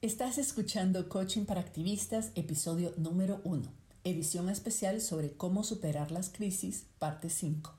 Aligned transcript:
Estás 0.00 0.38
escuchando 0.38 1.08
Coaching 1.08 1.44
para 1.44 1.60
Activistas, 1.60 2.30
episodio 2.36 2.94
número 2.98 3.40
1, 3.42 3.64
edición 4.04 4.48
especial 4.48 5.00
sobre 5.00 5.36
cómo 5.36 5.64
superar 5.64 6.12
las 6.12 6.28
crisis, 6.28 6.86
parte 7.00 7.28
5. 7.28 7.76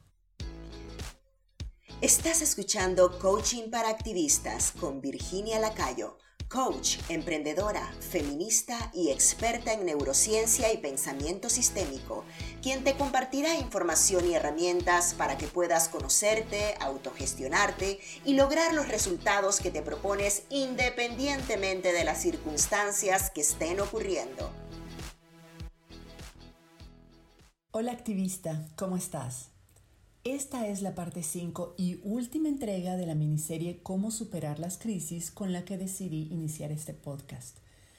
Estás 2.01 2.42
escuchando 2.42 3.17
Coaching 3.19 3.69
para 3.69 3.87
Activistas 3.87 4.74
con 4.74 5.00
Virginia 5.00 5.61
Lacayo 5.61 6.17
coach, 6.50 6.98
emprendedora, 7.09 7.93
feminista 8.00 8.91
y 8.93 9.11
experta 9.11 9.71
en 9.71 9.86
neurociencia 9.86 10.73
y 10.73 10.77
pensamiento 10.77 11.47
sistémico, 11.47 12.25
quien 12.64 12.83
te 12.83 12.95
compartirá 12.95 13.55
información 13.55 14.27
y 14.27 14.33
herramientas 14.33 15.14
para 15.14 15.38
que 15.38 15.47
puedas 15.47 15.89
conocerte, 15.89 16.75
autogestionarte 16.79 18.00
y 18.25 18.33
lograr 18.33 18.73
los 18.73 18.88
resultados 18.88 19.59
que 19.59 19.70
te 19.70 19.83
propones 19.83 20.43
independientemente 20.50 21.93
de 21.93 22.04
las 22.04 22.20
circunstancias 22.20 23.29
que 23.29 23.41
estén 23.41 23.79
ocurriendo. 23.79 24.51
Hola 27.71 27.92
activista, 27.92 28.65
¿cómo 28.75 28.97
estás? 28.97 29.51
Esta 30.25 30.68
es 30.68 30.82
la 30.82 30.96
parte 30.96 31.23
5 31.23 31.75
y 31.78 31.97
última 32.04 32.50
entrega 32.50 32.98
de 32.98 33.05
la 33.05 33.16
miniserie 33.16 33.80
Cómo 33.82 34.12
superar 34.12 34.59
las 34.59 34.78
crisis 34.78 35.32
con 35.32 35.54
la 35.54 35.64
que 35.64 35.78
decidí 35.78 36.28
iniciar 36.30 36.73
este 36.73 36.94
podcast. 36.94 37.55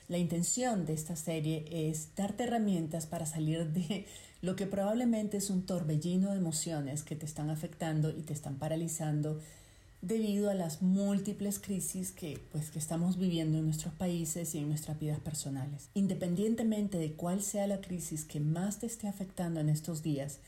La 0.07 0.19
intención 0.19 0.85
de 0.85 0.93
esta 0.93 1.17
serie 1.17 1.65
es 1.71 2.15
darte 2.17 2.45
herramientas 2.45 3.07
para 3.07 3.25
salir 3.25 3.69
de 3.73 4.05
lo 4.43 4.55
que 4.55 4.67
probablemente 4.67 5.39
es 5.39 5.49
un 5.49 5.65
torbellino 5.65 6.33
de 6.33 6.37
emociones 6.37 7.05
que 7.05 7.17
te 7.17 7.25
están 7.25 7.49
afectando 7.49 8.11
y 8.11 8.21
te 8.21 8.35
están 8.35 8.57
paralizando 8.57 9.41
debido 10.03 10.51
a 10.51 10.55
las 10.55 10.83
múltiples 10.83 11.59
crisis 11.59 12.13
que, 12.13 12.39
pues, 12.53 12.71
que 12.71 12.79
estamos 12.79 13.19
viviendo 13.19 13.57
en 13.57 13.65
nuestros 13.65 13.95
países 13.95 14.55
y 14.55 14.59
en 14.59 14.69
nuestras 14.69 15.01
vidas 15.01 15.21
personales. 15.21 15.89
Independientemente 15.95 16.99
de 16.99 17.13
cuál 17.13 17.41
sea 17.41 17.67
la 17.67 17.81
crisis 17.81 18.27
que 18.27 18.41
más 18.41 18.79
te 18.79 18.87
esté 18.87 19.09
afectando 19.09 19.61
en 19.61 19.71
estos 19.71 20.03
días, 20.03 20.39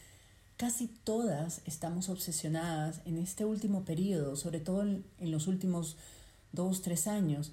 casi 0.56 0.88
todas 0.88 1.60
estamos 1.64 2.08
obsesionadas 2.08 3.00
en 3.04 3.18
este 3.18 3.44
último 3.44 3.84
periodo, 3.84 4.36
sobre 4.36 4.60
todo 4.60 4.82
en, 4.82 5.04
los 5.20 5.46
últimos 5.46 5.96
dos, 6.52 6.82
tres 6.82 7.06
años, 7.06 7.52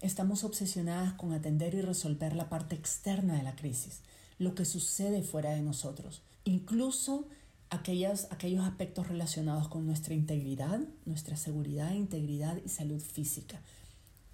estamos 0.00 0.44
obsesionadas 0.44 1.12
con 1.14 1.32
atender 1.32 1.74
y 1.74 1.82
resolver 1.82 2.34
la 2.34 2.48
parte 2.48 2.74
externa 2.74 3.36
de 3.36 3.42
la 3.42 3.56
crisis, 3.56 4.00
lo 4.38 4.54
que 4.54 4.64
sucede 4.64 5.22
fuera 5.22 5.50
de 5.50 5.62
nosotros, 5.62 6.22
incluso 6.44 7.26
aquellas, 7.70 8.28
aquellos 8.30 8.64
aspectos 8.64 9.08
relacionados 9.08 9.68
con 9.68 9.86
nuestra 9.86 10.14
integridad, 10.14 10.80
nuestra 11.04 11.36
seguridad, 11.36 11.92
integridad 11.92 12.58
y 12.64 12.68
salud 12.68 13.00
física. 13.00 13.60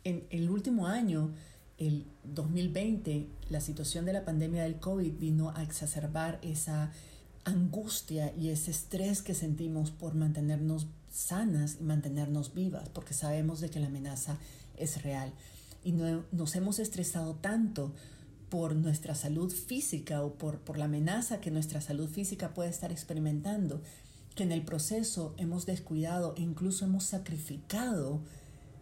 En 0.04 0.26
el 0.30 0.50
último 0.50 0.86
año, 0.86 1.32
el 1.78 2.04
2020, 2.24 3.26
la 3.50 3.60
situación 3.60 4.04
de 4.04 4.12
la 4.12 4.24
pandemia 4.24 4.62
del 4.62 4.78
COVID 4.78 5.12
vino 5.18 5.50
a 5.56 5.62
exacerbar 5.62 6.38
esa 6.42 6.92
angustia 7.44 8.32
y 8.36 8.48
ese 8.48 8.70
estrés 8.70 9.22
que 9.22 9.34
sentimos 9.34 9.90
por 9.90 10.14
mantenernos 10.14 10.86
sanas 11.10 11.78
y 11.80 11.84
mantenernos 11.84 12.54
vivas, 12.54 12.88
porque 12.88 13.14
sabemos 13.14 13.60
de 13.60 13.70
que 13.70 13.80
la 13.80 13.86
amenaza 13.86 14.38
es 14.76 15.02
real. 15.02 15.32
Y 15.84 15.92
no, 15.92 16.24
nos 16.32 16.56
hemos 16.56 16.78
estresado 16.78 17.34
tanto 17.34 17.92
por 18.48 18.74
nuestra 18.74 19.14
salud 19.14 19.52
física 19.52 20.22
o 20.22 20.34
por, 20.34 20.60
por 20.60 20.78
la 20.78 20.86
amenaza 20.86 21.40
que 21.40 21.50
nuestra 21.50 21.80
salud 21.80 22.08
física 22.08 22.54
puede 22.54 22.70
estar 22.70 22.90
experimentando, 22.90 23.82
que 24.34 24.42
en 24.42 24.52
el 24.52 24.62
proceso 24.62 25.34
hemos 25.36 25.66
descuidado 25.66 26.34
e 26.36 26.42
incluso 26.42 26.84
hemos 26.84 27.04
sacrificado 27.04 28.20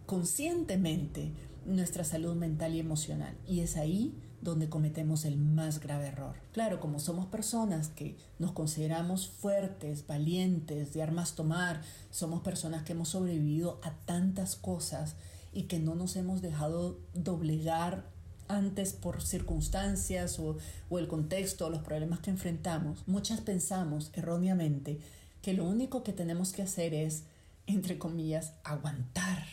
conscientemente 0.06 1.32
nuestra 1.66 2.04
salud 2.04 2.34
mental 2.34 2.74
y 2.74 2.80
emocional. 2.80 3.36
Y 3.46 3.60
es 3.60 3.76
ahí 3.76 4.14
donde 4.42 4.68
cometemos 4.68 5.24
el 5.24 5.36
más 5.36 5.80
grave 5.80 6.08
error. 6.08 6.34
Claro, 6.52 6.80
como 6.80 6.98
somos 6.98 7.26
personas 7.26 7.88
que 7.88 8.16
nos 8.38 8.52
consideramos 8.52 9.28
fuertes, 9.28 10.06
valientes, 10.06 10.92
de 10.92 11.02
armas 11.02 11.34
tomar, 11.34 11.80
somos 12.10 12.42
personas 12.42 12.82
que 12.82 12.92
hemos 12.92 13.10
sobrevivido 13.10 13.80
a 13.82 13.92
tantas 14.04 14.56
cosas 14.56 15.14
y 15.52 15.62
que 15.62 15.78
no 15.78 15.94
nos 15.94 16.16
hemos 16.16 16.42
dejado 16.42 16.98
doblegar 17.14 18.04
antes 18.48 18.92
por 18.92 19.22
circunstancias 19.22 20.38
o, 20.40 20.58
o 20.90 20.98
el 20.98 21.06
contexto 21.06 21.66
o 21.66 21.70
los 21.70 21.82
problemas 21.82 22.18
que 22.18 22.30
enfrentamos, 22.30 23.06
muchas 23.06 23.40
pensamos 23.40 24.10
erróneamente 24.12 24.98
que 25.40 25.54
lo 25.54 25.64
único 25.64 26.02
que 26.02 26.12
tenemos 26.12 26.52
que 26.52 26.62
hacer 26.62 26.94
es, 26.94 27.22
entre 27.66 27.96
comillas, 27.96 28.54
aguantar 28.64 29.46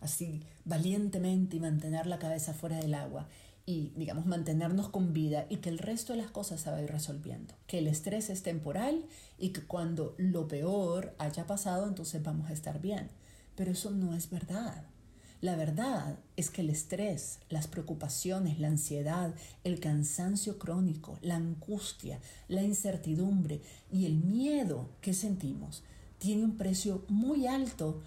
así 0.00 0.42
valientemente 0.64 1.56
y 1.56 1.60
mantener 1.60 2.06
la 2.06 2.18
cabeza 2.18 2.54
fuera 2.54 2.76
del 2.78 2.94
agua 2.94 3.26
y, 3.70 3.92
digamos, 3.94 4.26
mantenernos 4.26 4.88
con 4.88 5.12
vida 5.12 5.46
y 5.48 5.58
que 5.58 5.68
el 5.68 5.78
resto 5.78 6.12
de 6.12 6.20
las 6.20 6.32
cosas 6.32 6.60
se 6.60 6.72
va 6.72 6.78
a 6.78 6.82
ir 6.82 6.90
resolviendo. 6.90 7.54
Que 7.68 7.78
el 7.78 7.86
estrés 7.86 8.28
es 8.28 8.42
temporal 8.42 9.04
y 9.38 9.50
que 9.50 9.62
cuando 9.62 10.16
lo 10.18 10.48
peor 10.48 11.14
haya 11.18 11.46
pasado, 11.46 11.86
entonces 11.86 12.20
vamos 12.20 12.50
a 12.50 12.52
estar 12.52 12.80
bien. 12.80 13.10
Pero 13.54 13.70
eso 13.70 13.92
no 13.92 14.12
es 14.16 14.28
verdad. 14.28 14.82
La 15.40 15.54
verdad 15.54 16.18
es 16.36 16.50
que 16.50 16.62
el 16.62 16.70
estrés, 16.70 17.38
las 17.48 17.68
preocupaciones, 17.68 18.58
la 18.58 18.66
ansiedad, 18.66 19.32
el 19.62 19.78
cansancio 19.78 20.58
crónico, 20.58 21.20
la 21.22 21.36
angustia, 21.36 22.18
la 22.48 22.64
incertidumbre 22.64 23.60
y 23.92 24.04
el 24.04 24.16
miedo 24.16 24.88
que 25.00 25.14
sentimos 25.14 25.84
tiene 26.18 26.42
un 26.42 26.56
precio 26.56 27.04
muy 27.06 27.46
alto 27.46 28.02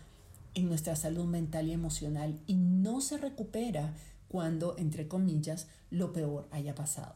en 0.56 0.68
nuestra 0.68 0.97
salud 0.97 1.25
mental 1.25 1.69
y 1.69 1.72
emocional 1.72 2.38
y 2.47 2.56
no 2.56 3.00
se 3.00 3.18
recupera 3.18 3.94
cuando, 4.33 4.75
entre 4.79 5.07
comillas, 5.07 5.67
lo 5.91 6.11
peor 6.11 6.47
haya 6.49 6.73
pasado. 6.73 7.13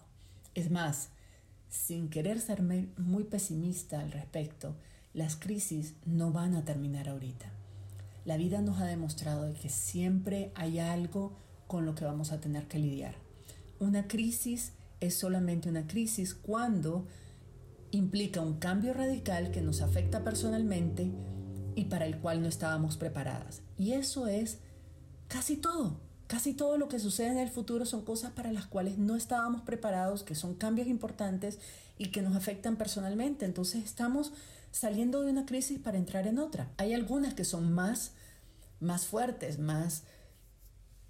Es 0.53 0.69
más, 0.69 1.09
sin 1.67 2.09
querer 2.09 2.39
ser 2.39 2.61
muy 2.61 3.23
pesimista 3.23 4.01
al 4.01 4.11
respecto, 4.11 4.75
las 5.15 5.35
crisis 5.35 5.95
no 6.05 6.31
van 6.31 6.53
a 6.53 6.63
terminar 6.63 7.09
ahorita. 7.09 7.47
La 8.23 8.37
vida 8.37 8.61
nos 8.61 8.79
ha 8.79 8.85
demostrado 8.85 9.51
que 9.59 9.67
siempre 9.67 10.51
hay 10.53 10.77
algo 10.77 11.35
con 11.65 11.87
lo 11.87 11.95
que 11.95 12.05
vamos 12.05 12.31
a 12.31 12.39
tener 12.39 12.67
que 12.67 12.77
lidiar. 12.77 13.15
Una 13.79 14.07
crisis 14.07 14.73
es 14.99 15.15
solamente 15.15 15.69
una 15.69 15.87
crisis 15.87 16.35
cuando 16.35 17.07
implica 17.89 18.41
un 18.41 18.59
cambio 18.59 18.93
radical 18.93 19.49
que 19.49 19.61
nos 19.61 19.81
afecta 19.81 20.23
personalmente 20.23 21.09
y 21.73 21.85
para 21.85 22.05
el 22.05 22.19
cual 22.19 22.43
no 22.43 22.47
estábamos 22.47 22.95
preparadas. 22.95 23.63
Y 23.75 23.93
eso 23.93 24.27
es 24.27 24.59
casi 25.27 25.55
todo. 25.57 26.05
Casi 26.27 26.53
todo 26.53 26.77
lo 26.77 26.89
que 26.89 26.99
sucede 26.99 27.29
en 27.29 27.37
el 27.37 27.49
futuro 27.49 27.85
son 27.85 28.03
cosas 28.03 28.31
para 28.31 28.51
las 28.51 28.65
cuales 28.65 28.97
no 28.97 29.15
estábamos 29.15 29.61
preparados, 29.61 30.23
que 30.23 30.35
son 30.35 30.55
cambios 30.55 30.89
importantes 30.89 31.57
y 31.97 32.07
que 32.11 32.21
nos 32.21 32.35
afectan 32.35 32.75
personalmente. 32.75 33.45
Entonces 33.45 33.85
estamos 33.85 34.33
saliendo 34.71 35.21
de 35.21 35.31
una 35.31 35.45
crisis 35.45 35.79
para 35.79 35.97
entrar 35.97 36.27
en 36.27 36.37
otra. 36.37 36.69
Hay 36.75 36.93
algunas 36.93 37.33
que 37.33 37.45
son 37.45 37.71
más, 37.71 38.11
más 38.81 39.05
fuertes, 39.05 39.57
más, 39.57 40.03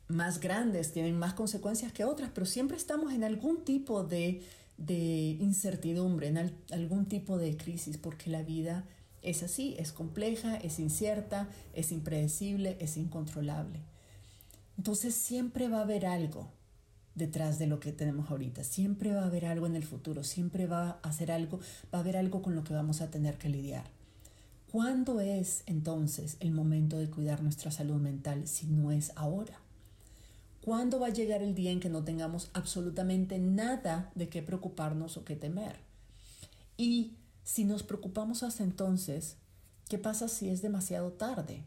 más 0.08 0.40
grandes, 0.40 0.94
tienen 0.94 1.18
más 1.18 1.34
consecuencias 1.34 1.92
que 1.92 2.06
otras, 2.06 2.30
pero 2.32 2.46
siempre 2.46 2.78
estamos 2.78 3.12
en 3.12 3.24
algún 3.24 3.66
tipo 3.66 4.04
de, 4.04 4.44
de 4.78 5.38
incertidumbre, 5.40 6.28
en 6.28 6.56
algún 6.72 7.08
tipo 7.08 7.40
de 7.40 7.58
crisis, 7.58 7.98
porque 7.98 8.30
la 8.30 8.44
vida 8.44 8.86
es 9.24 9.42
así, 9.42 9.76
es 9.80 9.92
compleja, 9.92 10.58
es 10.58 10.78
incierta, 10.78 11.50
es 11.74 11.92
impredecible, 11.92 12.78
es 12.80 12.98
incontrolable. 12.98 13.82
Entonces 14.78 15.16
siempre 15.16 15.68
va 15.68 15.80
a 15.80 15.82
haber 15.82 16.06
algo 16.06 16.52
detrás 17.16 17.58
de 17.58 17.66
lo 17.66 17.80
que 17.80 17.92
tenemos 17.92 18.30
ahorita, 18.30 18.64
siempre 18.64 19.12
va 19.12 19.24
a 19.24 19.26
haber 19.26 19.46
algo 19.46 19.66
en 19.66 19.76
el 19.76 19.84
futuro, 19.84 20.24
siempre 20.24 20.68
va 20.68 21.00
a 21.02 21.10
hacer 21.10 21.32
algo, 21.32 21.60
va 21.92 21.98
a 21.98 22.02
haber 22.02 22.16
algo 22.16 22.44
con 22.44 22.56
lo 22.56 22.64
que 22.64 22.74
vamos 22.74 23.02
a 23.02 23.10
tener 23.10 23.38
que 23.40 23.50
lidiar. 23.50 23.86
¿Cuándo 24.72 25.20
es 25.20 25.64
entonces 25.66 26.38
el 26.42 26.52
momento 26.52 26.98
de 26.98 27.10
cuidar 27.10 27.42
nuestra 27.42 27.72
salud 27.72 28.00
mental 28.00 28.48
si 28.48 28.68
no 28.68 28.92
es 28.92 29.14
ahora? 29.16 29.60
¿Cuándo 30.64 31.00
va 31.00 31.08
a 31.08 31.14
llegar 31.14 31.42
el 31.42 31.56
día 31.56 31.72
en 31.72 31.80
que 31.80 31.90
no 31.90 32.04
tengamos 32.04 32.52
absolutamente 32.54 33.40
nada 33.40 34.12
de 34.14 34.28
qué 34.28 34.44
preocuparnos 34.44 35.18
o 35.18 35.24
qué 35.24 35.36
temer? 35.36 35.78
Y 36.76 37.14
si 37.44 37.64
nos 37.64 37.82
preocupamos 37.82 38.44
hasta 38.44 38.64
entonces, 38.64 39.38
¿qué 39.88 39.98
pasa 39.98 40.28
si 40.28 40.50
es 40.50 40.62
demasiado 40.62 41.14
tarde? 41.14 41.64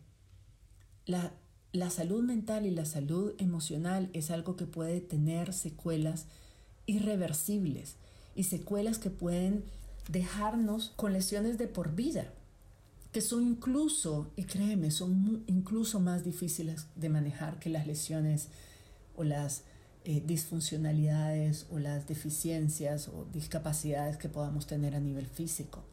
La 1.07 1.33
la 1.73 1.91
salud 1.91 2.23
mental 2.23 2.67
y 2.67 2.71
la 2.71 2.85
salud 2.85 3.35
emocional 3.39 4.11
es 4.13 4.31
algo 4.31 4.57
que 4.57 4.67
puede 4.67 5.01
tener 5.01 5.53
secuelas 5.53 6.27
irreversibles 6.87 7.95
y 8.35 8.45
secuelas 8.45 8.99
que 8.99 9.11
pueden 9.11 9.65
dejarnos 10.09 10.93
con 10.97 11.13
lesiones 11.13 11.59
de 11.59 11.69
por 11.69 11.95
vida, 11.95 12.33
que 13.13 13.21
son 13.21 13.45
incluso, 13.47 14.33
y 14.37 14.45
créeme, 14.45 14.91
son 14.91 15.45
incluso 15.47 16.01
más 16.01 16.25
difíciles 16.25 16.87
de 16.97 17.09
manejar 17.09 17.61
que 17.61 17.71
las 17.71 17.87
lesiones 17.87 18.49
o 19.17 19.23
las 19.23 19.63
eh, 20.05 20.23
disfuncionalidades 20.25 21.67
o 21.71 21.79
las 21.79 22.09
deficiencias 22.09 23.09
o 23.09 23.27
discapacidades 23.33 24.17
que 24.17 24.29
podamos 24.29 24.67
tener 24.67 24.97
a 24.97 25.01
nivel 25.01 25.27
físico. 25.27 25.85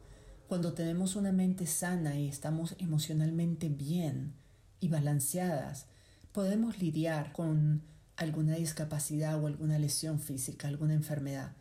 Cuando 0.47 0.73
tenemos 0.73 1.15
una 1.15 1.31
mente 1.31 1.67
sana 1.67 2.17
y 2.17 2.27
estamos 2.29 2.75
emocionalmente 2.79 3.67
bien, 3.69 4.33
y 4.79 4.89
balanceadas, 4.89 5.85
podemos 6.31 6.79
lidiar 6.79 7.31
con 7.31 7.81
alguna 8.15 8.55
discapacidad 8.55 9.41
o 9.41 9.47
alguna 9.47 9.79
lesión 9.79 10.19
física, 10.19 10.67
alguna 10.67 10.93
enfermedad, 10.93 11.51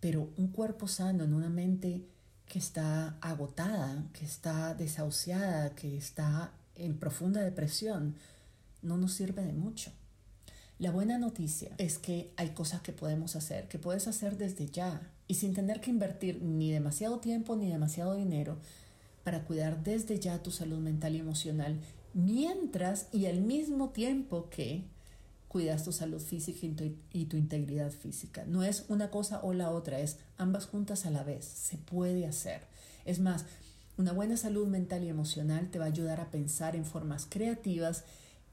pero 0.00 0.30
un 0.36 0.48
cuerpo 0.48 0.88
sano 0.88 1.24
en 1.24 1.34
una 1.34 1.50
mente 1.50 2.02
que 2.46 2.58
está 2.58 3.16
agotada, 3.20 4.04
que 4.12 4.24
está 4.24 4.74
desahuciada, 4.74 5.74
que 5.74 5.96
está 5.96 6.52
en 6.76 6.98
profunda 6.98 7.40
depresión, 7.42 8.14
no 8.82 8.96
nos 8.96 9.12
sirve 9.12 9.44
de 9.44 9.52
mucho. 9.52 9.92
La 10.78 10.92
buena 10.92 11.18
noticia 11.18 11.74
es 11.78 11.98
que 11.98 12.30
hay 12.36 12.50
cosas 12.50 12.80
que 12.82 12.92
podemos 12.92 13.34
hacer, 13.34 13.66
que 13.68 13.78
puedes 13.78 14.06
hacer 14.06 14.38
desde 14.38 14.66
ya 14.66 15.00
y 15.26 15.34
sin 15.34 15.52
tener 15.52 15.80
que 15.80 15.90
invertir 15.90 16.40
ni 16.40 16.70
demasiado 16.70 17.18
tiempo 17.18 17.56
ni 17.56 17.68
demasiado 17.68 18.14
dinero 18.14 18.58
para 19.24 19.44
cuidar 19.44 19.82
desde 19.82 20.18
ya 20.20 20.42
tu 20.42 20.50
salud 20.52 20.78
mental 20.78 21.16
y 21.16 21.18
emocional, 21.18 21.80
mientras 22.18 23.06
y 23.12 23.26
al 23.26 23.40
mismo 23.40 23.90
tiempo 23.90 24.50
que 24.50 24.82
cuidas 25.46 25.84
tu 25.84 25.92
salud 25.92 26.20
física 26.20 26.66
y 27.12 27.24
tu, 27.26 27.36
integridad 27.36 27.92
física. 27.92 28.44
No 28.44 28.64
es 28.64 28.84
una 28.88 29.10
cosa 29.10 29.40
o 29.42 29.52
la 29.52 29.70
otra, 29.70 30.00
es 30.00 30.18
ambas 30.36 30.66
juntas 30.66 31.06
a 31.06 31.10
la 31.10 31.22
vez. 31.22 31.44
Se 31.44 31.78
puede 31.78 32.26
hacer. 32.26 32.62
Es 33.04 33.20
más, 33.20 33.44
una 33.96 34.12
buena 34.12 34.36
salud 34.36 34.66
mental 34.66 35.04
y 35.04 35.08
emocional 35.08 35.70
te 35.70 35.78
va 35.78 35.84
a 35.84 35.88
ayudar 35.88 36.20
a 36.20 36.30
pensar 36.30 36.74
en 36.74 36.84
formas 36.84 37.24
creativas 37.28 38.04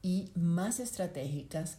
y 0.04 0.30
más 0.36 0.80
estratégicas 0.80 1.78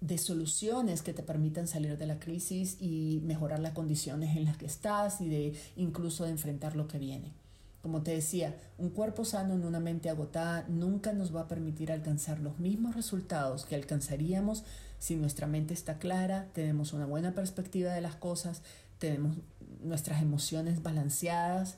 de 0.00 0.16
soluciones 0.16 1.02
que 1.02 1.12
te 1.12 1.22
permitan 1.22 1.68
salir 1.68 1.98
de 1.98 2.06
la 2.06 2.18
crisis 2.18 2.78
y 2.80 3.20
mejorar 3.24 3.60
las 3.60 3.74
condiciones 3.74 4.34
en 4.34 4.46
las 4.46 4.56
que 4.56 4.66
estás 4.66 5.20
y 5.20 5.28
de 5.28 5.54
incluso 5.76 6.24
de 6.24 6.30
enfrentar 6.30 6.74
lo 6.74 6.88
que 6.88 6.98
viene. 6.98 7.41
Como 7.82 8.02
te 8.02 8.12
decía, 8.12 8.56
un 8.78 8.90
cuerpo 8.90 9.24
sano 9.24 9.54
en 9.54 9.64
una 9.64 9.80
mente 9.80 10.08
agotada 10.08 10.64
nunca 10.68 11.12
nos 11.12 11.34
va 11.34 11.42
a 11.42 11.48
permitir 11.48 11.90
alcanzar 11.90 12.38
los 12.38 12.60
mismos 12.60 12.94
resultados 12.94 13.66
que 13.66 13.74
alcanzaríamos 13.74 14.64
si 15.02 15.16
nuestra 15.16 15.48
mente 15.48 15.74
está 15.74 15.98
clara, 15.98 16.46
tenemos 16.52 16.92
una 16.92 17.06
buena 17.06 17.34
perspectiva 17.34 17.92
de 17.92 18.00
las 18.00 18.14
cosas, 18.14 18.62
tenemos 19.00 19.36
nuestras 19.82 20.22
emociones 20.22 20.80
balanceadas 20.80 21.76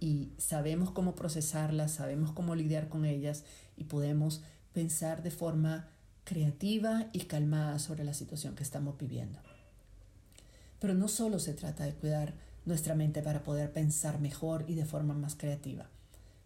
y 0.00 0.32
sabemos 0.38 0.90
cómo 0.90 1.14
procesarlas, 1.14 1.92
sabemos 1.92 2.32
cómo 2.32 2.56
lidiar 2.56 2.88
con 2.88 3.04
ellas 3.04 3.44
y 3.76 3.84
podemos 3.84 4.42
pensar 4.72 5.22
de 5.22 5.30
forma 5.30 5.88
creativa 6.24 7.06
y 7.12 7.20
calmada 7.26 7.78
sobre 7.78 8.02
la 8.02 8.12
situación 8.12 8.56
que 8.56 8.64
estamos 8.64 8.98
viviendo. 8.98 9.38
Pero 10.80 10.94
no 10.94 11.06
solo 11.06 11.38
se 11.38 11.54
trata 11.54 11.84
de 11.84 11.94
cuidar 11.94 12.34
nuestra 12.64 12.94
mente 12.94 13.22
para 13.22 13.42
poder 13.42 13.72
pensar 13.72 14.20
mejor 14.20 14.64
y 14.68 14.74
de 14.74 14.84
forma 14.84 15.14
más 15.14 15.34
creativa. 15.34 15.88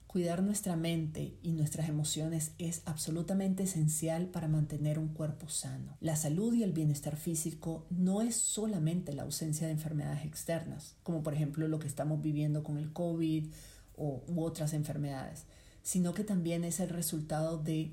Cuidar 0.08 0.42
nuestra 0.42 0.74
mente 0.74 1.34
y 1.42 1.52
nuestras 1.52 1.90
emociones 1.90 2.52
es 2.56 2.80
absolutamente 2.86 3.64
esencial 3.64 4.28
para 4.28 4.48
mantener 4.48 4.98
un 4.98 5.08
cuerpo 5.08 5.50
sano. 5.50 5.98
La 6.00 6.16
salud 6.16 6.54
y 6.54 6.62
el 6.62 6.72
bienestar 6.72 7.16
físico 7.16 7.84
no 7.90 8.22
es 8.22 8.34
solamente 8.34 9.12
la 9.12 9.24
ausencia 9.24 9.66
de 9.66 9.74
enfermedades 9.74 10.24
externas, 10.24 10.96
como 11.02 11.22
por 11.22 11.34
ejemplo 11.34 11.68
lo 11.68 11.78
que 11.78 11.88
estamos 11.88 12.22
viviendo 12.22 12.62
con 12.62 12.78
el 12.78 12.90
COVID 12.90 13.48
o, 13.96 14.24
u 14.26 14.42
otras 14.42 14.72
enfermedades, 14.72 15.44
sino 15.82 16.14
que 16.14 16.24
también 16.24 16.64
es 16.64 16.80
el 16.80 16.88
resultado 16.88 17.58
de 17.58 17.92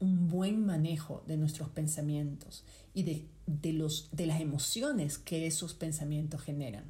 un 0.00 0.28
buen 0.28 0.66
manejo 0.66 1.24
de 1.26 1.38
nuestros 1.38 1.70
pensamientos 1.70 2.62
y 2.92 3.04
de, 3.04 3.26
de, 3.46 3.72
los, 3.72 4.10
de 4.12 4.26
las 4.26 4.42
emociones 4.42 5.16
que 5.16 5.46
esos 5.46 5.72
pensamientos 5.72 6.42
generan. 6.42 6.84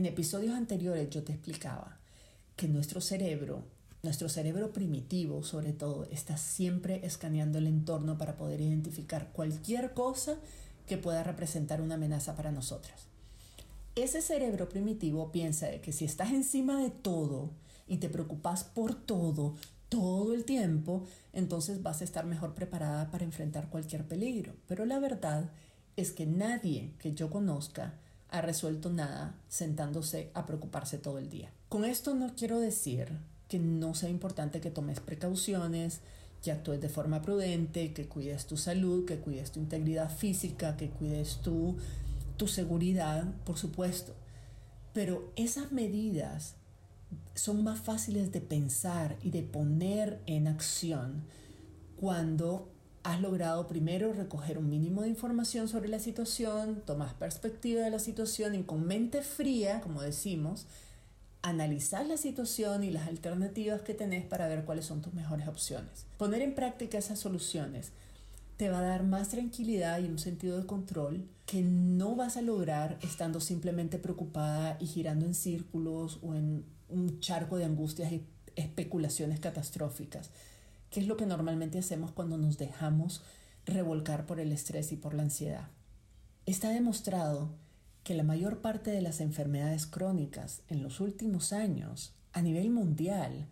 En 0.00 0.06
episodios 0.06 0.54
anteriores 0.54 1.10
yo 1.10 1.22
te 1.24 1.32
explicaba 1.32 1.98
que 2.56 2.68
nuestro 2.68 3.02
cerebro, 3.02 3.64
nuestro 4.02 4.30
cerebro 4.30 4.72
primitivo 4.72 5.42
sobre 5.42 5.74
todo, 5.74 6.06
está 6.10 6.38
siempre 6.38 7.04
escaneando 7.04 7.58
el 7.58 7.66
entorno 7.66 8.16
para 8.16 8.38
poder 8.38 8.62
identificar 8.62 9.28
cualquier 9.34 9.92
cosa 9.92 10.38
que 10.86 10.96
pueda 10.96 11.22
representar 11.22 11.82
una 11.82 11.96
amenaza 11.96 12.34
para 12.34 12.50
nosotras. 12.50 13.08
Ese 13.94 14.22
cerebro 14.22 14.70
primitivo 14.70 15.30
piensa 15.32 15.70
que 15.82 15.92
si 15.92 16.06
estás 16.06 16.30
encima 16.30 16.82
de 16.82 16.88
todo 16.88 17.50
y 17.86 17.98
te 17.98 18.08
preocupas 18.08 18.64
por 18.64 18.94
todo, 18.94 19.54
todo 19.90 20.32
el 20.32 20.46
tiempo, 20.46 21.04
entonces 21.34 21.82
vas 21.82 22.00
a 22.00 22.04
estar 22.04 22.24
mejor 22.24 22.54
preparada 22.54 23.10
para 23.10 23.24
enfrentar 23.24 23.68
cualquier 23.68 24.08
peligro. 24.08 24.54
Pero 24.66 24.86
la 24.86 24.98
verdad 24.98 25.50
es 25.96 26.10
que 26.10 26.24
nadie 26.24 26.94
que 26.98 27.12
yo 27.12 27.28
conozca 27.28 27.92
ha 28.30 28.40
resuelto 28.40 28.90
nada 28.90 29.34
sentándose 29.48 30.30
a 30.34 30.46
preocuparse 30.46 30.98
todo 30.98 31.18
el 31.18 31.30
día. 31.30 31.50
Con 31.68 31.84
esto 31.84 32.14
no 32.14 32.34
quiero 32.34 32.60
decir 32.60 33.08
que 33.48 33.58
no 33.58 33.94
sea 33.94 34.08
importante 34.08 34.60
que 34.60 34.70
tomes 34.70 35.00
precauciones, 35.00 36.00
que 36.42 36.52
actúes 36.52 36.80
de 36.80 36.88
forma 36.88 37.20
prudente, 37.20 37.92
que 37.92 38.06
cuides 38.06 38.46
tu 38.46 38.56
salud, 38.56 39.04
que 39.04 39.18
cuides 39.18 39.50
tu 39.50 39.60
integridad 39.60 40.10
física, 40.10 40.76
que 40.76 40.88
cuides 40.88 41.38
tu, 41.42 41.76
tu 42.36 42.46
seguridad, 42.46 43.24
por 43.44 43.58
supuesto. 43.58 44.14
Pero 44.92 45.32
esas 45.36 45.72
medidas 45.72 46.54
son 47.34 47.62
más 47.62 47.80
fáciles 47.80 48.32
de 48.32 48.40
pensar 48.40 49.16
y 49.22 49.30
de 49.30 49.42
poner 49.42 50.20
en 50.26 50.46
acción 50.46 51.24
cuando 51.98 52.68
has 53.10 53.20
logrado 53.20 53.66
primero 53.66 54.12
recoger 54.12 54.56
un 54.56 54.68
mínimo 54.68 55.02
de 55.02 55.08
información 55.08 55.66
sobre 55.66 55.88
la 55.88 55.98
situación, 55.98 56.82
tomas 56.86 57.12
perspectiva 57.14 57.82
de 57.82 57.90
la 57.90 57.98
situación 57.98 58.54
y 58.54 58.62
con 58.62 58.86
mente 58.86 59.22
fría, 59.22 59.80
como 59.80 60.00
decimos, 60.00 60.66
analizar 61.42 62.06
la 62.06 62.16
situación 62.16 62.84
y 62.84 62.90
las 62.90 63.08
alternativas 63.08 63.82
que 63.82 63.94
tenés 63.94 64.24
para 64.24 64.46
ver 64.46 64.64
cuáles 64.64 64.86
son 64.86 65.02
tus 65.02 65.12
mejores 65.12 65.48
opciones. 65.48 66.06
Poner 66.18 66.40
en 66.42 66.54
práctica 66.54 66.98
esas 66.98 67.18
soluciones 67.18 67.90
te 68.56 68.68
va 68.68 68.78
a 68.78 68.82
dar 68.82 69.02
más 69.02 69.30
tranquilidad 69.30 69.98
y 70.00 70.04
un 70.04 70.18
sentido 70.18 70.58
de 70.60 70.66
control 70.66 71.26
que 71.46 71.62
no 71.62 72.14
vas 72.14 72.36
a 72.36 72.42
lograr 72.42 72.98
estando 73.02 73.40
simplemente 73.40 73.98
preocupada 73.98 74.76
y 74.80 74.86
girando 74.86 75.26
en 75.26 75.34
círculos 75.34 76.18
o 76.22 76.34
en 76.34 76.64
un 76.88 77.18
charco 77.20 77.56
de 77.56 77.64
angustias 77.64 78.12
y 78.12 78.22
especulaciones 78.54 79.40
catastróficas 79.40 80.30
que 80.90 81.00
es 81.00 81.06
lo 81.06 81.16
que 81.16 81.26
normalmente 81.26 81.78
hacemos 81.78 82.12
cuando 82.12 82.36
nos 82.36 82.58
dejamos 82.58 83.22
revolcar 83.64 84.26
por 84.26 84.40
el 84.40 84.52
estrés 84.52 84.92
y 84.92 84.96
por 84.96 85.14
la 85.14 85.22
ansiedad. 85.22 85.68
Está 86.46 86.70
demostrado 86.70 87.54
que 88.02 88.14
la 88.14 88.22
mayor 88.22 88.60
parte 88.60 88.90
de 88.90 89.02
las 89.02 89.20
enfermedades 89.20 89.86
crónicas 89.86 90.62
en 90.68 90.82
los 90.82 91.00
últimos 91.00 91.52
años 91.52 92.14
a 92.32 92.42
nivel 92.42 92.70
mundial 92.70 93.46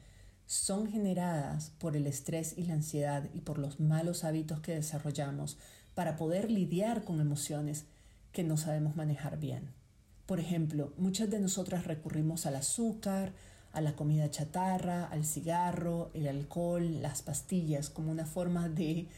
son 0.47 0.91
generadas 0.91 1.73
por 1.79 1.97
el 1.97 2.07
estrés 2.07 2.57
y 2.57 2.65
la 2.65 2.75
ansiedad 2.75 3.29
y 3.35 3.41
por 3.41 3.59
los 3.59 3.81
malos 3.81 4.25
hábitos 4.25 4.61
que 4.61 4.75
desarrollamos 4.75 5.59
para 5.95 6.17
poder 6.17 6.51
lidiar 6.51 7.05
con 7.05 7.21
emociones 7.21 7.85
que 8.33 8.45
no 8.45 8.57
sabemos 8.57 8.97
manejar 8.97 9.39
bien. 9.39 9.71
Por 10.27 10.41
ejemplo, 10.41 10.93
muchas 10.97 11.31
de 11.31 11.41
nosotras 11.41 11.87
recurrimos 11.87 12.47
al 12.47 12.57
azúcar, 12.57 13.33
a 13.79 13.81
la 13.81 13.95
comida 13.95 14.31
chatarra, 14.31 15.07
al 15.07 15.25
cigarro, 15.25 16.11
el 16.13 16.27
alcohol, 16.29 17.01
las 17.01 17.23
pastillas, 17.23 17.91
como 17.91 18.11
una 18.11 18.27
forma 18.27 18.69
de 18.69 19.09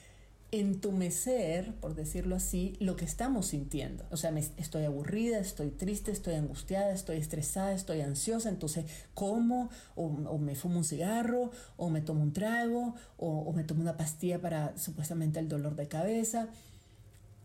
entumecer, 0.52 1.74
por 1.76 1.94
decirlo 1.94 2.36
así, 2.36 2.76
lo 2.80 2.96
que 2.96 3.04
estamos 3.04 3.46
sintiendo. 3.46 4.04
O 4.10 4.16
sea, 4.16 4.32
me, 4.32 4.40
estoy 4.40 4.84
aburrida, 4.84 5.38
estoy 5.38 5.70
triste, 5.70 6.10
estoy 6.10 6.34
angustiada, 6.34 6.92
estoy 6.92 7.18
estresada, 7.18 7.72
estoy 7.72 8.00
ansiosa, 8.00 8.48
entonces 8.48 8.84
como 9.14 9.70
o, 9.94 10.38
me 10.38 10.54
fumo 10.56 10.78
un 10.78 10.84
cigarro, 10.84 11.52
o 11.76 11.88
me 11.88 12.00
tomo 12.00 12.22
un 12.22 12.32
trago, 12.32 12.94
o, 13.16 13.28
o 13.28 13.52
me 13.52 13.64
tomo 13.64 13.80
una 13.80 13.96
pastilla 13.96 14.40
para 14.40 14.76
supuestamente 14.76 15.38
el 15.38 15.48
dolor 15.48 15.76
de 15.76 15.88
cabeza. 15.88 16.48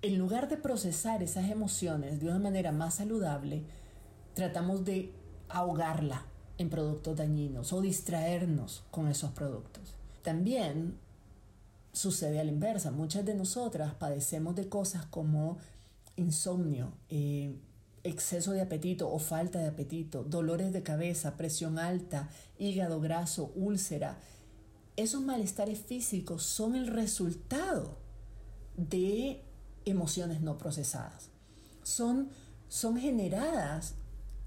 En 0.01 0.17
lugar 0.17 0.49
de 0.49 0.57
procesar 0.57 1.23
esas 1.23 1.49
emociones 1.49 2.19
de 2.19 2.27
una 2.27 2.39
manera 2.39 2.71
más 2.71 2.95
saludable, 2.95 3.63
tratamos 4.33 4.83
de 4.83 5.13
ahogarla 5.47 6.25
en 6.57 6.69
productos 6.69 7.17
dañinos 7.17 7.73
o 7.73 7.81
distraernos 7.81 8.83
con 8.91 9.07
esos 9.07 9.31
productos. 9.31 9.95
También 10.23 10.97
sucede 11.91 12.39
a 12.39 12.43
la 12.43 12.51
inversa. 12.51 12.91
Muchas 12.91 13.25
de 13.25 13.35
nosotras 13.35 13.93
padecemos 13.95 14.55
de 14.55 14.67
cosas 14.69 15.05
como 15.05 15.57
insomnio, 16.15 16.93
eh, 17.09 17.55
exceso 18.03 18.51
de 18.51 18.61
apetito 18.61 19.11
o 19.11 19.19
falta 19.19 19.59
de 19.59 19.67
apetito, 19.67 20.23
dolores 20.23 20.71
de 20.71 20.83
cabeza, 20.83 21.37
presión 21.37 21.79
alta, 21.79 22.29
hígado 22.59 22.99
graso, 23.01 23.51
úlcera. 23.55 24.17
Esos 24.95 25.21
malestares 25.21 25.79
físicos 25.79 26.43
son 26.43 26.75
el 26.75 26.87
resultado 26.87 27.97
de 28.77 29.41
emociones 29.85 30.41
no 30.41 30.57
procesadas. 30.57 31.29
Son, 31.83 32.29
son 32.67 32.97
generadas 32.97 33.95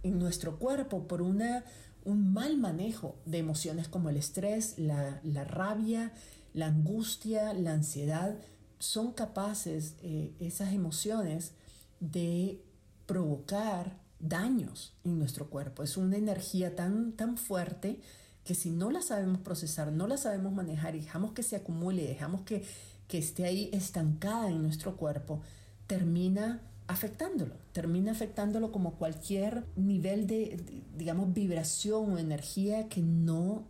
en 0.02 0.18
nuestro 0.18 0.58
cuerpo 0.58 1.06
por 1.06 1.22
una 1.22 1.64
un 2.08 2.32
mal 2.32 2.56
manejo 2.56 3.16
de 3.26 3.38
emociones 3.38 3.88
como 3.88 4.08
el 4.08 4.16
estrés, 4.16 4.78
la, 4.78 5.20
rabia, 5.44 6.12
la 6.54 6.66
angustia, 6.66 7.52
la 7.52 7.72
ansiedad, 7.72 8.36
son 8.78 9.12
capaces 9.12 9.94
eh, 10.02 10.34
esas 10.40 10.72
emociones 10.72 11.52
de 12.00 12.64
provocar 13.06 13.98
daños 14.20 14.94
en 15.04 15.18
nuestro 15.18 15.50
cuerpo. 15.50 15.82
Es 15.82 15.96
una 15.96 16.16
energía 16.16 16.74
tan, 16.74 17.12
tan 17.12 17.36
fuerte 17.36 18.00
que 18.44 18.54
si 18.54 18.70
no 18.70 18.90
la 18.90 19.02
sabemos 19.02 19.40
procesar, 19.40 19.92
no 19.92 20.06
la 20.06 20.16
sabemos 20.16 20.52
manejar 20.52 20.96
y 20.96 21.00
dejamos 21.00 21.32
que 21.32 21.42
se 21.42 21.56
acumule, 21.56 22.06
dejamos 22.06 22.42
que, 22.42 22.64
que 23.06 23.18
esté 23.18 23.44
ahí 23.44 23.68
estancada 23.72 24.48
en 24.48 24.62
nuestro 24.62 24.96
cuerpo, 24.96 25.42
termina 25.86 26.62
afectándolo, 26.88 27.54
termina 27.72 28.12
afectándolo 28.12 28.72
como 28.72 28.94
cualquier 28.94 29.64
nivel 29.76 30.26
de, 30.26 30.82
digamos, 30.96 31.32
vibración 31.32 32.12
o 32.12 32.18
energía 32.18 32.88
que 32.88 33.02
no 33.02 33.66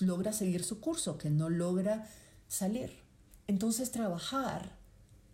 logra 0.00 0.32
seguir 0.32 0.62
su 0.62 0.78
curso, 0.78 1.16
que 1.16 1.30
no 1.30 1.48
logra 1.48 2.06
salir. 2.46 2.92
Entonces 3.46 3.90
trabajar 3.90 4.76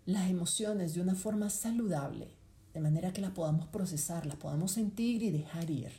las 0.05 0.29
emociones 0.29 0.93
de 0.93 1.01
una 1.01 1.13
forma 1.13 1.49
saludable, 1.49 2.29
de 2.73 2.79
manera 2.79 3.11
que 3.11 3.21
las 3.21 3.31
podamos 3.31 3.67
procesar, 3.67 4.25
las 4.25 4.37
podamos 4.37 4.71
sentir 4.71 5.23
y 5.23 5.31
dejar 5.31 5.69
ir, 5.69 5.91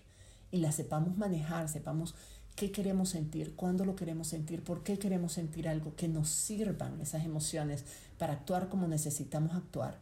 y 0.50 0.58
las 0.58 0.74
sepamos 0.74 1.18
manejar, 1.18 1.68
sepamos 1.68 2.14
qué 2.56 2.70
queremos 2.72 3.10
sentir, 3.10 3.54
cuándo 3.56 3.84
lo 3.84 3.94
queremos 3.94 4.28
sentir, 4.28 4.64
por 4.64 4.82
qué 4.82 4.98
queremos 4.98 5.32
sentir 5.32 5.68
algo, 5.68 5.96
que 5.96 6.08
nos 6.08 6.28
sirvan 6.28 7.00
esas 7.00 7.24
emociones 7.24 7.84
para 8.16 8.32
actuar 8.32 8.68
como 8.68 8.88
necesitamos 8.88 9.54
actuar. 9.54 9.98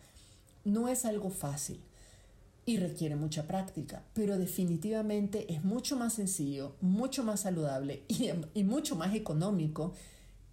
No 0.64 0.88
es 0.88 1.04
algo 1.04 1.31
fácil 1.31 1.81
y 2.64 2.76
requiere 2.76 3.16
mucha 3.16 3.47
práctica, 3.47 4.04
pero 4.14 4.38
definitivamente 4.38 5.52
es 5.52 5.64
mucho 5.64 5.97
más 5.97 6.14
sencillo, 6.14 6.76
mucho 6.81 7.25
más 7.25 7.40
saludable 7.40 8.04
y, 8.09 8.62
mucho 8.62 8.95
más 8.95 9.14
económico 9.14 9.92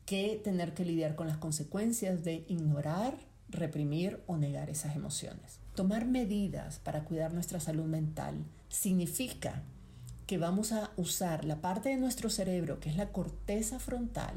que 0.05 0.41
tener 0.43 0.73
que 0.73 0.85
lidiar 0.85 1.15
con 1.15 1.27
las 1.27 1.37
consecuencias 1.37 2.23
de 2.23 2.45
ignorar, 2.47 3.15
reprimir 3.49 4.23
o 4.25 4.37
negar 4.37 4.69
esas 4.69 4.95
emociones. 4.95 5.59
Tomar 5.75 6.05
medidas 6.05 6.79
para 6.79 7.05
cuidar 7.05 7.33
nuestra 7.33 7.59
salud 7.59 7.85
mental 7.85 8.43
significa 8.69 9.61
que 10.25 10.37
vamos 10.37 10.71
a 10.71 10.91
usar 10.97 11.45
la 11.45 11.61
parte 11.61 11.89
de 11.89 11.97
nuestro 11.97 12.29
cerebro, 12.29 12.79
que 12.79 12.89
es 12.89 12.95
la 12.95 13.11
corteza 13.11 13.79
frontal, 13.79 14.35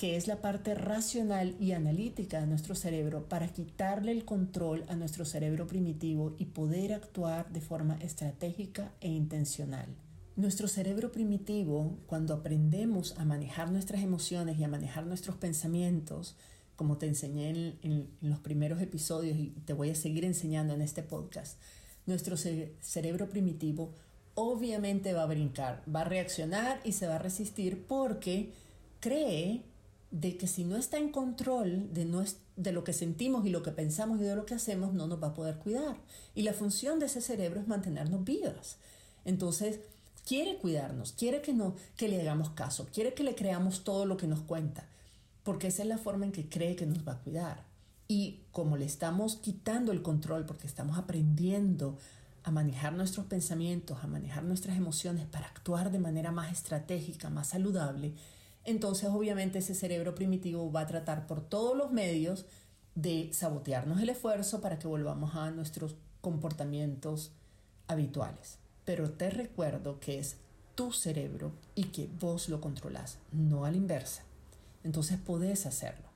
que 0.00 0.16
es 0.16 0.26
la 0.26 0.40
parte 0.40 0.74
racional 0.74 1.54
y 1.60 1.72
analítica 1.72 2.40
de 2.40 2.46
nuestro 2.46 2.74
cerebro, 2.74 3.28
para 3.28 3.48
quitarle 3.48 4.12
el 4.12 4.24
control 4.24 4.86
a 4.88 4.96
nuestro 4.96 5.26
cerebro 5.26 5.66
primitivo 5.66 6.34
y 6.38 6.46
poder 6.46 6.94
actuar 6.94 7.52
de 7.52 7.60
forma 7.60 7.96
estratégica 7.96 8.94
e 9.02 9.08
intencional. 9.08 9.84
Nuestro 10.36 10.68
cerebro 10.68 11.12
primitivo, 11.12 11.98
cuando 12.06 12.32
aprendemos 12.32 13.14
a 13.18 13.26
manejar 13.26 13.70
nuestras 13.70 14.02
emociones 14.02 14.58
y 14.58 14.64
a 14.64 14.68
manejar 14.68 15.04
nuestros 15.04 15.36
pensamientos, 15.36 16.34
como 16.76 16.96
te 16.96 17.06
enseñé 17.06 17.76
en, 17.82 18.08
los 18.22 18.38
primeros 18.38 18.80
episodios 18.80 19.36
y 19.36 19.50
te 19.66 19.74
voy 19.74 19.90
a 19.90 19.94
seguir 19.94 20.24
enseñando 20.24 20.72
en 20.72 20.80
este 20.80 21.02
podcast, 21.02 21.60
nuestro 22.06 22.38
cerebro 22.38 23.28
primitivo 23.28 23.92
obviamente 24.34 25.12
va 25.12 25.24
a 25.24 25.26
brincar, 25.26 25.82
va 25.94 26.00
a 26.00 26.04
reaccionar 26.04 26.80
y 26.84 26.92
se 26.92 27.06
va 27.06 27.16
a 27.16 27.18
resistir 27.18 27.84
porque 27.86 28.54
cree 29.00 29.64
de 30.10 30.36
que 30.36 30.46
si 30.46 30.64
no 30.64 30.76
está 30.76 30.98
en 30.98 31.10
control 31.10 31.92
de, 31.92 32.06
de 32.56 32.72
lo 32.72 32.84
que 32.84 32.92
sentimos 32.92 33.46
y 33.46 33.50
lo 33.50 33.62
que 33.62 33.70
pensamos 33.70 34.20
y 34.20 34.24
de 34.24 34.34
lo 34.34 34.44
que 34.44 34.54
hacemos, 34.54 34.92
no 34.92 35.06
nos 35.06 35.22
va 35.22 35.28
a 35.28 35.34
poder 35.34 35.56
cuidar. 35.56 35.96
Y 36.34 36.42
la 36.42 36.52
función 36.52 36.98
de 36.98 37.06
ese 37.06 37.20
cerebro 37.20 37.60
es 37.60 37.68
mantenernos 37.68 38.24
vivas. 38.24 38.76
Entonces, 39.24 39.80
quiere 40.26 40.58
cuidarnos, 40.58 41.12
quiere 41.12 41.42
que, 41.42 41.52
no, 41.52 41.74
que 41.96 42.08
le 42.08 42.20
hagamos 42.20 42.50
caso, 42.50 42.88
quiere 42.92 43.14
que 43.14 43.24
le 43.24 43.34
creamos 43.34 43.84
todo 43.84 44.06
lo 44.06 44.16
que 44.16 44.26
nos 44.26 44.40
cuenta, 44.40 44.84
porque 45.44 45.68
esa 45.68 45.82
es 45.82 45.88
la 45.88 45.98
forma 45.98 46.24
en 46.24 46.32
que 46.32 46.48
cree 46.48 46.76
que 46.76 46.86
nos 46.86 47.06
va 47.06 47.12
a 47.12 47.18
cuidar. 47.18 47.64
Y 48.08 48.40
como 48.50 48.76
le 48.76 48.86
estamos 48.86 49.36
quitando 49.36 49.92
el 49.92 50.02
control, 50.02 50.44
porque 50.44 50.66
estamos 50.66 50.98
aprendiendo 50.98 51.96
a 52.42 52.50
manejar 52.50 52.92
nuestros 52.94 53.26
pensamientos, 53.26 53.98
a 54.02 54.06
manejar 54.06 54.42
nuestras 54.42 54.76
emociones 54.76 55.26
para 55.26 55.46
actuar 55.46 55.92
de 55.92 55.98
manera 55.98 56.32
más 56.32 56.50
estratégica, 56.50 57.30
más 57.30 57.48
saludable, 57.48 58.14
entonces 58.70 59.08
obviamente 59.10 59.58
ese 59.58 59.74
cerebro 59.74 60.14
primitivo 60.14 60.70
va 60.72 60.82
a 60.82 60.86
tratar 60.86 61.26
por 61.26 61.40
todos 61.40 61.76
los 61.76 61.92
medios 61.92 62.46
de 62.94 63.30
sabotearnos 63.32 64.00
el 64.00 64.08
esfuerzo 64.08 64.60
para 64.60 64.78
que 64.78 64.88
volvamos 64.88 65.34
a 65.34 65.50
nuestros 65.50 65.96
comportamientos 66.20 67.32
habituales. 67.86 68.58
Pero 68.84 69.10
te 69.10 69.30
recuerdo 69.30 70.00
que 70.00 70.18
es 70.18 70.36
tu 70.74 70.92
cerebro 70.92 71.52
y 71.74 71.84
que 71.84 72.08
vos 72.18 72.48
lo 72.48 72.60
controlas, 72.60 73.18
no 73.32 73.64
a 73.64 73.70
la 73.70 73.76
inversa. 73.76 74.22
Entonces 74.84 75.18
podés 75.18 75.66
hacerlo. 75.66 76.08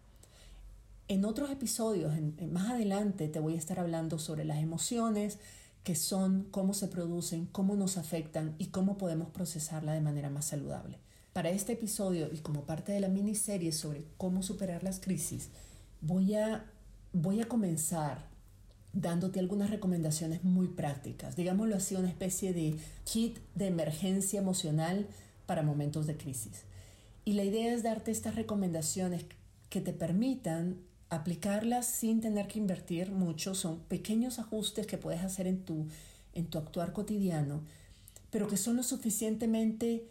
En 1.07 1.27
otros 1.27 1.51
episodios, 1.51 2.13
más 2.51 2.71
adelante, 2.71 3.29
te 3.29 3.41
voy 3.41 3.55
a 3.57 3.59
estar 3.59 3.79
hablando 3.79 4.19
sobre 4.19 4.45
las 4.45 4.59
emociones, 4.59 5.39
que 5.83 5.95
son, 5.95 6.47
cómo 6.51 6.73
se 6.73 6.89
producen, 6.89 7.45
cómo 7.47 7.77
nos 7.77 7.99
afectan 7.99 8.55
y 8.59 8.67
cómo 8.69 8.97
podemos 8.97 9.29
procesarla 9.29 9.93
de 9.93 10.01
manera 10.01 10.31
más 10.31 10.47
saludable. 10.47 10.99
Para 11.35 11.51
este 11.51 11.73
episodio 11.73 12.31
y 12.33 12.39
como 12.39 12.63
parte 12.63 12.93
de 12.93 13.01
la 13.01 13.09
miniserie 13.09 13.73
sobre 13.73 14.05
cómo 14.19 14.45
superar 14.45 14.85
las 14.85 15.01
crisis, 15.01 15.49
voy 16.01 16.37
a, 16.37 16.65
voy 17.13 17.41
a 17.41 17.49
comenzar 17.49 18.29
dándote 18.93 19.41
algunas 19.41 19.71
recomendaciones 19.71 20.45
muy 20.45 20.69
prácticas, 20.69 21.35
digámoslo 21.35 21.75
así, 21.75 21.97
una 21.97 22.09
especie 22.09 22.53
de 22.53 22.77
kit 23.03 23.39
de 23.57 23.67
emergencia 23.67 24.39
emocional 24.39 25.09
para 25.47 25.65
momentos 25.65 26.07
de 26.07 26.17
crisis. 26.17 26.63
Y 27.25 27.33
la 27.33 27.43
idea 27.43 27.75
es 27.75 27.83
darte 27.83 28.13
estas 28.13 28.37
recomendaciones 28.37 29.25
que 29.71 29.81
te 29.81 29.93
permitan 29.93 30.77
aplicarlas 31.11 31.87
sin 31.87 32.21
tener 32.21 32.47
que 32.47 32.61
invertir 32.61 33.11
mucho, 33.11 33.57
son 33.57 33.81
pequeños 33.81 34.39
ajustes 34.39 34.87
que 34.87 34.99
puedes 34.99 35.25
hacer 35.25 35.49
en 35.49 35.65
tu, 35.65 35.89
en 36.33 36.47
tu 36.47 36.59
actuar 36.59 36.93
cotidiano, 36.93 37.63
pero 38.31 38.47
que 38.47 38.57
son 38.57 38.77
lo 38.77 38.85
suficientemente 38.85 40.07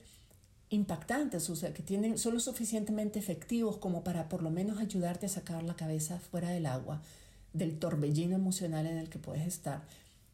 impactantes, 0.73 1.49
o 1.49 1.55
sea, 1.55 1.73
que 1.73 1.83
tienen, 1.83 2.17
son 2.17 2.33
lo 2.33 2.39
suficientemente 2.39 3.19
efectivos 3.19 3.77
como 3.77 4.03
para 4.03 4.27
por 4.27 4.41
lo 4.41 4.49
menos 4.49 4.79
ayudarte 4.79 5.27
a 5.27 5.29
sacar 5.29 5.63
la 5.63 5.75
cabeza 5.75 6.19
fuera 6.19 6.49
del 6.49 6.65
agua, 6.65 7.01
del 7.53 7.77
torbellino 7.77 8.35
emocional 8.35 8.87
en 8.87 8.97
el 8.97 9.09
que 9.09 9.19
puedes 9.19 9.45
estar, 9.45 9.83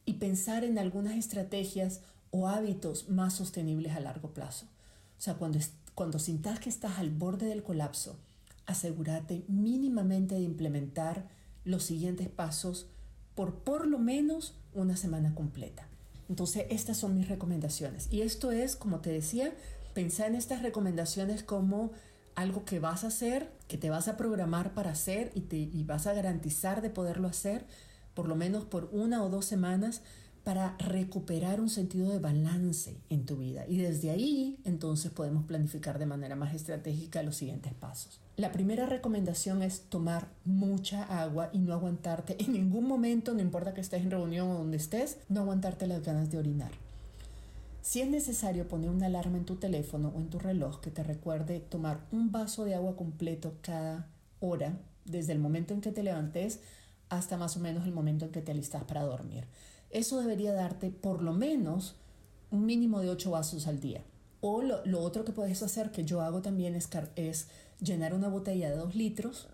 y 0.06 0.14
pensar 0.14 0.64
en 0.64 0.80
algunas 0.80 1.16
estrategias 1.16 2.02
o 2.32 2.48
hábitos 2.48 3.10
más 3.10 3.34
sostenibles 3.34 3.94
a 3.94 4.00
largo 4.00 4.30
plazo. 4.34 4.66
O 5.18 5.22
sea, 5.22 5.36
cuando, 5.36 5.60
cuando 5.94 6.20
sintas 6.20 6.60
que 6.60 6.70
estás 6.70 6.98
al 7.00 7.10
borde 7.10 7.48
del 7.48 7.64
colapso, 7.64 8.18
asegúrate 8.66 9.44
mínimamente 9.48 10.36
de 10.36 10.42
implementar 10.42 11.28
los 11.66 11.84
siguientes 11.84 12.30
pasos 12.30 12.88
por 13.36 13.56
por 13.56 13.88
lo 13.88 14.00
menos 14.00 14.56
una 14.74 14.96
semana 14.96 15.36
completa. 15.36 15.88
Entonces, 16.30 16.68
estas 16.70 16.98
son 16.98 17.16
mis 17.18 17.28
recomendaciones. 17.28 18.08
Y 18.12 18.22
esto 18.22 18.52
es, 18.52 18.76
como 18.76 19.00
te 19.00 19.10
decía, 19.10 19.54
pensar 20.00 20.30
en 20.30 20.36
estas 20.36 20.62
recomendaciones 20.62 21.44
como 21.44 21.92
algo 22.34 22.64
que 22.64 22.80
vas 22.80 23.04
a 23.04 23.08
hacer, 23.08 23.52
que 23.68 23.78
te 23.78 23.90
vas 23.90 24.08
a 24.08 24.16
programar 24.16 24.74
para 24.74 24.92
hacer 24.92 25.30
y, 25.36 25.42
te, 25.42 25.58
y 25.58 25.84
vas 25.84 26.08
a 26.08 26.14
garantizar 26.14 26.82
de 26.82 26.90
poderlo 26.90 27.28
hacer 27.28 27.66
por 28.14 28.30
lo 28.30 28.38
menos 28.38 28.64
por 28.64 28.88
una 28.94 29.22
o 29.22 29.30
dos 29.30 29.44
semanas 29.44 30.02
para 30.46 30.78
recuperar 30.80 31.60
un 31.60 31.68
sentido 31.68 32.10
de 32.10 32.20
balance 32.20 32.96
en 33.10 33.26
tu 33.26 33.36
vida. 33.36 33.66
Y 33.68 33.80
desde 33.80 34.10
ahí 34.10 34.58
entonces 34.64 35.12
podemos 35.12 35.44
planificar 35.44 36.00
de 36.00 36.06
manera 36.06 36.38
más 36.38 36.56
estratégica 36.56 37.22
los 37.22 37.36
siguientes 37.36 37.74
pasos. 37.74 38.22
La 38.38 38.54
primera 38.54 38.86
recomendación 38.86 39.62
es 39.64 39.82
tomar 39.90 40.30
mucha 40.46 41.04
agua 41.04 41.50
y 41.52 41.60
no 41.60 41.74
aguantarte 41.74 42.42
en 42.42 42.54
ningún 42.54 42.88
momento, 42.88 43.34
no 43.34 43.42
importa 43.42 43.74
que 43.74 43.82
estés 43.82 44.02
en 44.02 44.12
reunión 44.12 44.50
o 44.50 44.60
donde 44.60 44.78
estés, 44.78 45.18
no 45.28 45.42
aguantarte 45.42 45.88
las 45.88 46.02
ganas 46.06 46.32
de 46.32 46.38
orinar. 46.38 46.72
Si 47.82 48.02
es 48.02 48.10
necesario 48.10 48.68
poner 48.68 48.90
una 48.90 49.06
alarma 49.06 49.38
en 49.38 49.46
tu 49.46 49.56
teléfono 49.56 50.12
o 50.16 50.20
en 50.20 50.30
tu 50.30 50.38
reloj 50.38 50.82
que 50.82 50.92
te 50.92 51.04
recuerde 51.04 51.60
tomar 51.60 52.06
un 52.12 52.32
vaso 52.32 52.66
de 52.66 52.76
agua 52.76 52.96
completo 52.96 53.54
cada 53.62 54.08
hora, 54.40 54.78
desde 55.06 55.34
el 55.34 55.40
momento 55.40 55.74
en 55.74 55.82
que 55.82 55.92
te 55.92 56.04
levantes 56.04 56.60
hasta 57.08 57.38
más 57.38 57.58
o 57.58 57.60
menos 57.60 57.86
el 57.86 57.94
momento 57.94 58.26
en 58.26 58.32
que 58.32 58.42
te 58.42 58.52
alistas 58.52 58.84
para 58.84 59.04
dormir. 59.04 59.46
Eso 59.90 60.20
debería 60.20 60.54
darte 60.54 60.92
por 60.92 61.22
lo 61.24 61.34
menos 61.34 61.96
un 62.52 62.66
mínimo 62.66 63.00
de 63.00 63.10
8 63.10 63.32
vasos 63.32 63.66
al 63.66 63.80
día. 63.80 64.04
O 64.42 64.62
lo, 64.62 65.02
otro 65.02 65.26
que 65.26 65.32
puedes 65.32 65.64
hacer, 65.64 65.92
que 65.92 66.06
yo 66.06 66.22
hago 66.22 66.42
también, 66.42 66.76
es, 67.16 67.48
llenar 67.82 68.14
una 68.14 68.28
botella 68.28 68.70
de 68.70 68.78
2 68.78 68.96
litros 68.96 69.48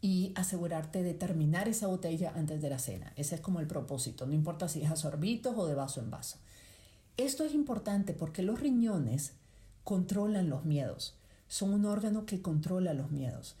y 0.00 0.32
asegurarte 0.36 1.02
de 1.02 1.14
terminar 1.14 1.68
esa 1.68 1.86
botella 1.86 2.32
antes 2.36 2.62
de 2.62 2.70
la 2.70 2.78
cena. 2.78 3.12
Ese 3.16 3.34
es 3.34 3.40
como 3.40 3.60
el 3.60 3.66
propósito, 3.66 4.26
no 4.26 4.34
importa 4.34 4.68
si 4.68 4.82
es 4.82 4.90
a 4.90 4.96
sorbitos 4.96 5.56
o 5.56 5.66
de 5.66 5.74
vaso 5.74 6.00
en 6.00 6.10
vaso. 6.10 6.38
Esto 7.16 7.44
es 7.44 7.54
importante 7.54 8.12
porque 8.12 8.42
los 8.42 8.58
riñones 8.58 9.34
controlan 9.84 10.50
los 10.50 10.64
miedos, 10.64 11.14
son 11.46 11.72
un 11.72 11.84
órgano 11.84 12.26
que 12.26 12.42
controla 12.42 12.92
los 12.92 13.12
miedos. 13.12 13.54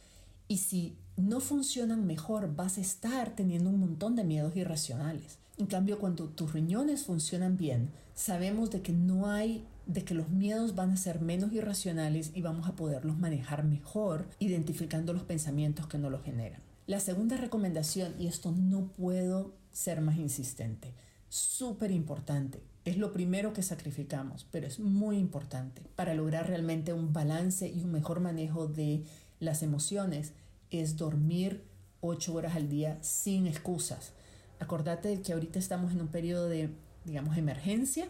Y 0.48 0.58
si 0.58 0.96
no 1.16 1.38
funcionan 1.38 2.04
mejor, 2.06 2.56
vas 2.56 2.78
a 2.78 2.80
estar 2.80 3.36
teniendo 3.36 3.70
un 3.70 3.78
montón 3.78 4.16
de 4.16 4.24
miedos 4.24 4.56
irracionales. 4.56 5.38
En 5.56 5.66
cambio, 5.66 6.00
cuando 6.00 6.28
tus 6.28 6.52
riñones 6.52 7.04
funcionan 7.04 7.56
bien, 7.56 7.90
sabemos 8.14 8.72
de 8.72 8.82
que 8.82 8.92
no 8.92 9.30
hay, 9.30 9.64
de 9.86 10.04
que 10.04 10.14
los 10.14 10.30
miedos 10.30 10.74
van 10.74 10.90
a 10.90 10.96
ser 10.96 11.20
menos 11.20 11.52
irracionales 11.52 12.32
y 12.34 12.42
vamos 12.42 12.66
a 12.66 12.74
poderlos 12.74 13.18
manejar 13.18 13.62
mejor, 13.62 14.26
identificando 14.40 15.12
los 15.12 15.22
pensamientos 15.22 15.86
que 15.86 15.98
no 15.98 16.10
los 16.10 16.24
generan. 16.24 16.60
La 16.88 16.98
segunda 16.98 17.36
recomendación, 17.36 18.14
y 18.18 18.26
esto 18.26 18.50
no 18.50 18.88
puedo 18.88 19.54
ser 19.70 20.00
más 20.00 20.16
insistente, 20.16 20.92
súper 21.34 21.90
importante, 21.90 22.62
es 22.84 22.96
lo 22.96 23.12
primero 23.12 23.52
que 23.52 23.62
sacrificamos, 23.64 24.46
pero 24.52 24.68
es 24.68 24.78
muy 24.78 25.18
importante 25.18 25.82
para 25.96 26.14
lograr 26.14 26.46
realmente 26.46 26.92
un 26.92 27.12
balance 27.12 27.68
y 27.68 27.82
un 27.82 27.90
mejor 27.90 28.20
manejo 28.20 28.68
de 28.68 29.02
las 29.40 29.64
emociones, 29.64 30.32
es 30.70 30.96
dormir 30.96 31.64
8 32.02 32.32
horas 32.34 32.54
al 32.54 32.68
día 32.68 32.98
sin 33.02 33.48
excusas. 33.48 34.12
Acordate 34.60 35.08
de 35.08 35.22
que 35.22 35.32
ahorita 35.32 35.58
estamos 35.58 35.90
en 35.92 36.02
un 36.02 36.08
periodo 36.08 36.48
de, 36.48 36.70
digamos, 37.04 37.36
emergencia. 37.36 38.06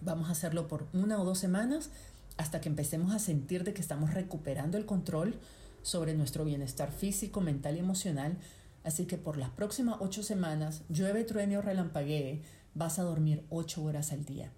Vamos 0.00 0.30
a 0.30 0.32
hacerlo 0.32 0.66
por 0.66 0.86
una 0.94 1.20
o 1.20 1.26
dos 1.26 1.38
semanas 1.38 1.90
hasta 2.38 2.62
que 2.62 2.70
empecemos 2.70 3.14
a 3.14 3.18
sentir 3.18 3.64
de 3.64 3.74
que 3.74 3.82
estamos 3.82 4.14
recuperando 4.14 4.78
el 4.78 4.86
control 4.86 5.34
sobre 5.82 6.14
nuestro 6.14 6.46
bienestar 6.46 6.90
físico, 6.90 7.42
mental 7.42 7.76
y 7.76 7.80
emocional. 7.80 8.38
Así 8.86 9.06
que 9.06 9.18
por 9.18 9.36
las 9.36 9.50
próximas 9.50 9.96
ocho 9.98 10.22
semanas, 10.22 10.82
llueve, 10.88 11.24
truene 11.24 11.58
o 11.58 11.60
relampaguee, 11.60 12.42
vas 12.72 13.00
a 13.00 13.02
dormir 13.02 13.44
ocho 13.50 13.82
horas 13.82 14.12
al 14.12 14.24
día. 14.24 14.52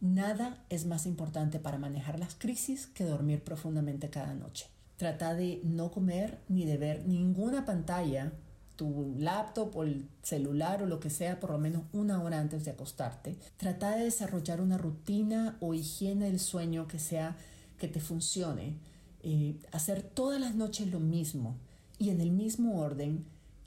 Nada 0.00 0.64
es 0.70 0.86
más 0.86 1.04
importante 1.04 1.58
para 1.58 1.78
manejar 1.78 2.20
las 2.20 2.36
crisis 2.36 2.86
que 2.86 3.04
dormir 3.04 3.42
profundamente 3.42 4.08
cada 4.08 4.34
noche. 4.34 4.68
Trata 4.98 5.34
de 5.34 5.60
no 5.64 5.90
comer 5.90 6.38
ni 6.48 6.64
de 6.64 6.76
ver 6.76 7.08
ninguna 7.08 7.64
pantalla, 7.64 8.30
tu 8.76 9.16
laptop 9.18 9.76
o 9.76 9.82
el 9.82 10.08
celular 10.22 10.84
o 10.84 10.86
lo 10.86 11.00
que 11.00 11.10
sea, 11.10 11.40
por 11.40 11.50
lo 11.50 11.58
menos 11.58 11.82
una 11.92 12.22
hora 12.22 12.38
antes 12.38 12.64
de 12.64 12.70
acostarte. 12.70 13.36
Trata 13.56 13.96
de 13.96 14.04
desarrollar 14.04 14.60
una 14.60 14.78
rutina 14.78 15.56
o 15.58 15.74
higiene 15.74 16.26
del 16.26 16.38
sueño 16.38 16.86
que 16.86 17.00
sea 17.00 17.36
que 17.78 17.88
te 17.88 17.98
funcione. 17.98 18.76
Eh, 19.24 19.56
hacer 19.72 20.02
todas 20.02 20.40
las 20.40 20.54
noches 20.54 20.86
lo 20.86 21.00
mismo 21.00 21.56
y 21.98 22.10
en 22.10 22.20
el 22.20 22.30
mismo 22.30 22.80
orden 22.80 23.24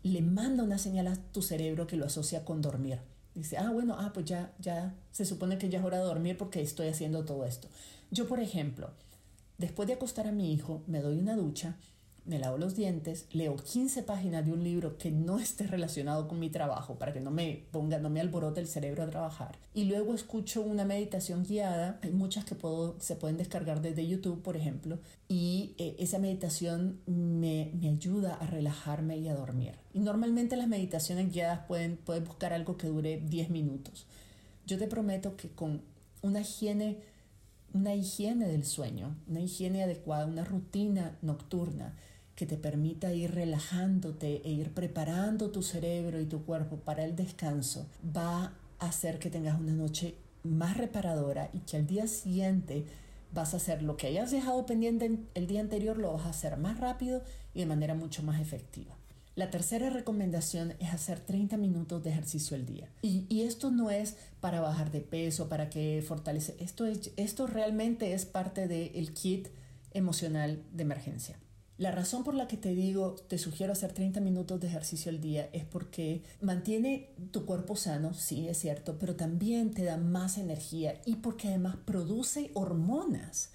le 0.10 0.22
manda 0.22 0.64
una 0.64 0.78
señal 0.78 1.08
a 1.08 1.16
tu 1.16 1.42
cerebro 1.42 1.88
que 1.88 1.98
lo 1.98 2.06
asocia 2.06 2.46
con 2.46 2.62
dormir. 2.62 3.00
Dice, 3.34 3.58
ah, 3.58 3.72
bueno, 3.72 3.96
ah, 4.00 4.12
pues 4.14 4.26
ya, 4.26 4.54
ya 4.60 4.96
se 5.12 5.26
supone 5.26 5.58
que 5.58 5.68
ya 5.70 5.80
es 5.80 5.86
hora 5.86 5.98
de 5.98 6.04
dormir 6.04 6.38
porque 6.38 6.62
estoy 6.62 6.88
haciendo 6.88 7.26
todo 7.26 7.44
esto. 7.44 7.68
Yo, 8.12 8.28
por 8.28 8.40
ejemplo, 8.40 8.92
después 9.58 9.88
de 9.88 9.96
acostar 9.96 10.28
a 10.28 10.32
mi 10.32 10.54
hijo, 10.54 10.84
me 10.88 11.02
doy 11.02 11.18
una 11.18 11.36
ducha 11.36 11.76
me 12.26 12.40
lavo 12.40 12.58
los 12.58 12.76
dientes, 12.76 13.28
leo 13.32 13.56
15 13.56 14.04
páginas 14.04 14.46
de 14.46 14.52
un 14.52 14.64
libro 14.64 14.98
que 14.98 15.12
no 15.12 15.40
esté 15.40 15.68
relacionado 15.68 16.28
con 16.28 16.40
mi 16.40 16.50
trabajo 16.50 16.96
para 16.96 17.14
que 17.14 17.20
no 17.20 17.30
me 17.30 17.66
ponga, 17.72 18.00
no 18.00 18.10
me 18.10 18.20
alborote 18.20 18.60
el 18.60 18.68
cerebro 18.68 19.04
a 19.04 19.10
trabajar. 19.10 19.58
Y 19.74 19.86
luego 19.86 20.14
escucho 20.14 20.62
una 20.62 20.86
meditación 20.86 21.44
guiada, 21.44 22.00
hay 22.02 22.12
muchas 22.12 22.44
que 22.46 22.56
puedo, 22.56 22.96
se 23.00 23.16
pueden 23.16 23.38
descargar 23.38 23.82
desde 23.82 24.08
YouTube, 24.08 24.42
por 24.42 24.58
ejemplo, 24.58 24.98
y 25.28 25.76
eh, 25.78 25.96
esa 26.00 26.18
meditación 26.18 27.00
me, 27.06 27.72
me, 27.80 27.90
ayuda 27.90 28.36
a 28.36 28.48
relajarme 28.48 29.18
y 29.18 29.28
a 29.28 29.36
dormir. 29.36 29.74
Y 29.94 30.00
normalmente 30.00 30.58
las 30.58 30.68
meditaciones 30.68 31.32
guiadas 31.32 31.66
pueden, 31.68 31.98
pueden 31.98 32.24
buscar 32.24 32.54
algo 32.54 32.78
que 32.78 32.88
dure 32.88 33.22
10 33.22 33.52
minutos. 33.52 34.08
Yo 34.66 34.80
te 34.80 34.88
prometo 34.88 35.38
que 35.38 35.50
con 35.50 35.82
una 36.22 36.42
higiene 36.42 36.98
una 37.76 37.94
higiene 37.94 38.48
del 38.48 38.64
sueño, 38.64 39.18
una 39.28 39.42
higiene 39.42 39.84
adecuada, 39.84 40.26
una 40.26 40.46
rutina 40.46 41.18
nocturna, 41.22 41.94
que 42.36 42.46
te 42.46 42.58
permita 42.58 43.14
ir 43.14 43.34
relajándote 43.34 44.42
e 44.44 44.52
ir 44.52 44.72
preparando 44.72 45.52
tu 45.52 45.64
cerebro 45.64 46.20
y 46.20 46.26
tu 46.26 46.44
cuerpo 46.44 46.78
para 46.78 47.04
el 47.06 47.16
descanso, 47.16 47.88
va 48.16 48.54
a 48.80 48.88
hacer 48.88 49.20
que 49.20 49.30
tengas 49.30 49.60
una 49.60 49.74
noche 49.74 50.16
más 50.44 50.78
reparadora 50.78 51.50
y 51.54 51.60
que 51.60 51.78
al 51.78 51.88
día 51.88 52.08
siguiente 52.08 52.86
vas 53.34 53.54
a 53.54 53.58
hacer 53.58 53.82
lo 53.82 53.98
que 53.98 54.08
hayas 54.08 54.32
dejado 54.32 54.66
pendiente 54.66 55.20
el 55.34 55.48
día 55.48 55.62
anterior, 55.62 55.98
lo 55.98 56.14
vas 56.14 56.26
a 56.26 56.30
hacer 56.30 56.58
más 56.58 56.80
rápido 56.80 57.22
y 57.54 57.60
de 57.62 57.66
manera 57.66 57.96
mucho 57.96 58.22
más 58.24 58.40
efectiva. 58.40 58.96
La 59.36 59.50
tercera 59.50 59.90
recomendación 59.90 60.76
es 60.80 60.94
hacer 60.94 61.20
30 61.20 61.58
minutos 61.58 62.02
de 62.02 62.10
ejercicio 62.10 62.56
al 62.56 62.66
día. 62.66 62.90
Y, 63.02 63.42
esto 63.42 63.70
no 63.70 63.92
es 63.92 64.16
para 64.40 64.62
bajar 64.62 64.92
de 64.92 65.02
peso, 65.02 65.50
para 65.50 65.70
que 65.70 66.02
fortalece. 66.08 66.56
Esto, 66.60 66.86
esto 66.86 67.46
realmente 67.46 68.14
es 68.14 68.26
parte 68.26 68.70
del 68.70 69.14
kit 69.14 69.50
emocional 69.92 70.64
de 70.72 70.84
emergencia. 70.84 71.38
La 71.78 71.92
razón 71.92 72.24
por 72.24 72.36
la 72.36 72.48
que 72.48 72.56
te 72.56 72.74
digo, 72.74 73.16
te 73.28 73.38
sugiero 73.38 73.74
hacer 73.74 73.92
30 73.92 74.22
minutos 74.22 74.62
de 74.62 74.68
ejercicio 74.68 75.10
al 75.10 75.20
día 75.20 75.50
es 75.52 75.66
porque 75.66 76.24
mantiene 76.40 77.10
tu 77.32 77.46
cuerpo 77.46 77.76
sano, 77.76 78.14
sí, 78.14 78.48
es 78.48 78.60
cierto, 78.60 78.98
pero 78.98 79.16
también 79.18 79.72
te 79.72 79.84
da 79.84 79.98
más 79.98 80.38
energía 80.38 81.02
y 81.06 81.18
porque 81.18 81.50
además 81.50 81.76
produce 81.84 82.52
hormonas 82.54 83.50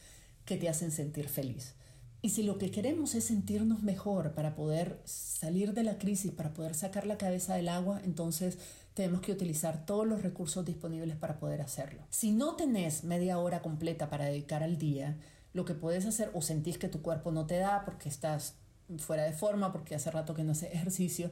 que 0.44 0.58
te 0.58 0.68
hacen 0.68 0.90
sentir 0.90 1.28
feliz. 1.30 1.74
Y 2.22 2.30
si 2.30 2.42
lo 2.42 2.58
que 2.58 2.70
queremos 2.70 3.14
es 3.14 3.24
sentirnos 3.24 3.82
mejor 3.82 4.34
para 4.34 4.54
poder 4.54 5.00
salir 5.06 5.72
de 5.72 5.84
la 5.84 5.96
crisis, 5.96 6.30
para 6.30 6.52
poder 6.52 6.74
sacar 6.74 7.06
la 7.06 7.16
cabeza 7.16 7.54
del 7.54 7.70
agua, 7.70 8.02
entonces 8.04 8.58
tenemos 8.92 9.22
que 9.22 9.32
utilizar 9.32 9.86
todos 9.86 10.06
los 10.06 10.22
recursos 10.22 10.66
disponibles 10.66 11.16
para 11.16 11.38
poder 11.38 11.62
hacerlo. 11.62 12.02
Si 12.10 12.32
no 12.32 12.56
tenés 12.56 13.04
media 13.04 13.38
hora 13.38 13.62
completa 13.62 14.10
para 14.10 14.26
dedicar 14.26 14.62
al 14.62 14.76
día, 14.76 15.16
lo 15.52 15.64
que 15.64 15.74
puedes 15.74 16.06
hacer 16.06 16.30
o 16.34 16.42
sentís 16.42 16.78
que 16.78 16.88
tu 16.88 17.02
cuerpo 17.02 17.32
no 17.32 17.46
te 17.46 17.58
da 17.58 17.84
porque 17.84 18.08
estás 18.08 18.54
fuera 18.98 19.24
de 19.24 19.32
forma, 19.32 19.72
porque 19.72 19.94
hace 19.94 20.10
rato 20.10 20.34
que 20.34 20.44
no 20.44 20.52
haces 20.52 20.70
ejercicio, 20.74 21.30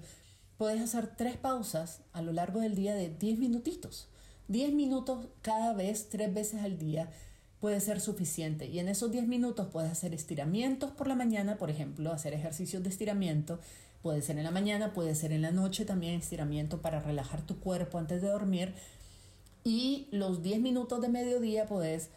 puedes 0.56 0.80
hacer 0.80 1.14
tres 1.16 1.36
pausas 1.36 2.02
a 2.12 2.22
lo 2.22 2.32
largo 2.32 2.60
del 2.60 2.74
día 2.74 2.94
de 2.94 3.10
10 3.10 3.38
minutitos. 3.38 4.08
10 4.48 4.72
minutos 4.72 5.28
cada 5.42 5.74
vez, 5.74 6.08
tres 6.08 6.32
veces 6.32 6.62
al 6.62 6.78
día 6.78 7.10
puede 7.60 7.80
ser 7.80 8.00
suficiente. 8.00 8.66
Y 8.66 8.78
en 8.78 8.88
esos 8.88 9.10
10 9.10 9.26
minutos 9.26 9.68
puedes 9.70 9.90
hacer 9.90 10.14
estiramientos 10.14 10.90
por 10.92 11.06
la 11.06 11.14
mañana, 11.14 11.58
por 11.58 11.70
ejemplo, 11.70 12.12
hacer 12.12 12.34
ejercicios 12.34 12.82
de 12.82 12.88
estiramiento. 12.88 13.58
Puede 14.02 14.22
ser 14.22 14.38
en 14.38 14.44
la 14.44 14.50
mañana, 14.50 14.92
puede 14.92 15.14
ser 15.14 15.32
en 15.32 15.42
la 15.42 15.50
noche 15.50 15.84
también 15.84 16.14
estiramiento 16.14 16.80
para 16.80 17.00
relajar 17.00 17.42
tu 17.42 17.58
cuerpo 17.58 17.98
antes 17.98 18.22
de 18.22 18.28
dormir. 18.28 18.74
Y 19.64 20.08
los 20.12 20.42
10 20.42 20.60
minutos 20.60 21.00
de 21.00 21.08
mediodía 21.08 21.66
puedes 21.66 22.10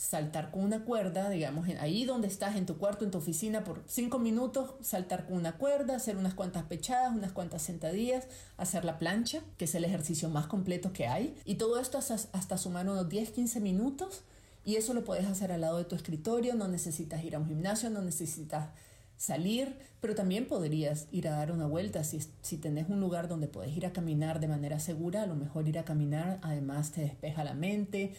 saltar 0.00 0.50
con 0.50 0.64
una 0.64 0.82
cuerda, 0.86 1.28
digamos, 1.28 1.68
ahí 1.78 2.06
donde 2.06 2.26
estás 2.26 2.56
en 2.56 2.64
tu 2.64 2.78
cuarto, 2.78 3.04
en 3.04 3.10
tu 3.10 3.18
oficina, 3.18 3.64
por 3.64 3.82
cinco 3.86 4.18
minutos, 4.18 4.72
saltar 4.80 5.26
con 5.26 5.36
una 5.36 5.58
cuerda, 5.58 5.94
hacer 5.94 6.16
unas 6.16 6.32
cuantas 6.32 6.62
pechadas, 6.62 7.14
unas 7.14 7.32
cuantas 7.32 7.60
sentadillas, 7.60 8.26
hacer 8.56 8.86
la 8.86 8.98
plancha, 8.98 9.42
que 9.58 9.66
es 9.66 9.74
el 9.74 9.84
ejercicio 9.84 10.30
más 10.30 10.46
completo 10.46 10.94
que 10.94 11.06
hay. 11.06 11.36
Y 11.44 11.56
todo 11.56 11.78
esto 11.78 11.98
hasta, 11.98 12.14
hasta 12.14 12.56
sumar 12.56 12.88
unos 12.88 13.10
10, 13.10 13.30
15 13.30 13.60
minutos. 13.60 14.22
Y 14.64 14.76
eso 14.76 14.94
lo 14.94 15.04
puedes 15.04 15.26
hacer 15.26 15.52
al 15.52 15.60
lado 15.60 15.76
de 15.76 15.84
tu 15.84 15.96
escritorio, 15.96 16.54
no 16.54 16.66
necesitas 16.66 17.22
ir 17.22 17.36
a 17.36 17.38
un 17.38 17.46
gimnasio, 17.46 17.90
no 17.90 18.00
necesitas 18.00 18.70
salir, 19.18 19.76
pero 20.00 20.14
también 20.14 20.46
podrías 20.46 21.08
ir 21.12 21.28
a 21.28 21.32
dar 21.32 21.52
una 21.52 21.66
vuelta. 21.66 22.04
Si, 22.04 22.20
si 22.40 22.56
tenés 22.56 22.88
un 22.88 23.00
lugar 23.00 23.28
donde 23.28 23.48
puedes 23.48 23.76
ir 23.76 23.84
a 23.84 23.92
caminar 23.92 24.40
de 24.40 24.48
manera 24.48 24.80
segura, 24.80 25.24
a 25.24 25.26
lo 25.26 25.34
mejor 25.34 25.68
ir 25.68 25.78
a 25.78 25.84
caminar 25.84 26.38
además 26.40 26.90
te 26.90 27.02
despeja 27.02 27.44
la 27.44 27.52
mente, 27.52 28.14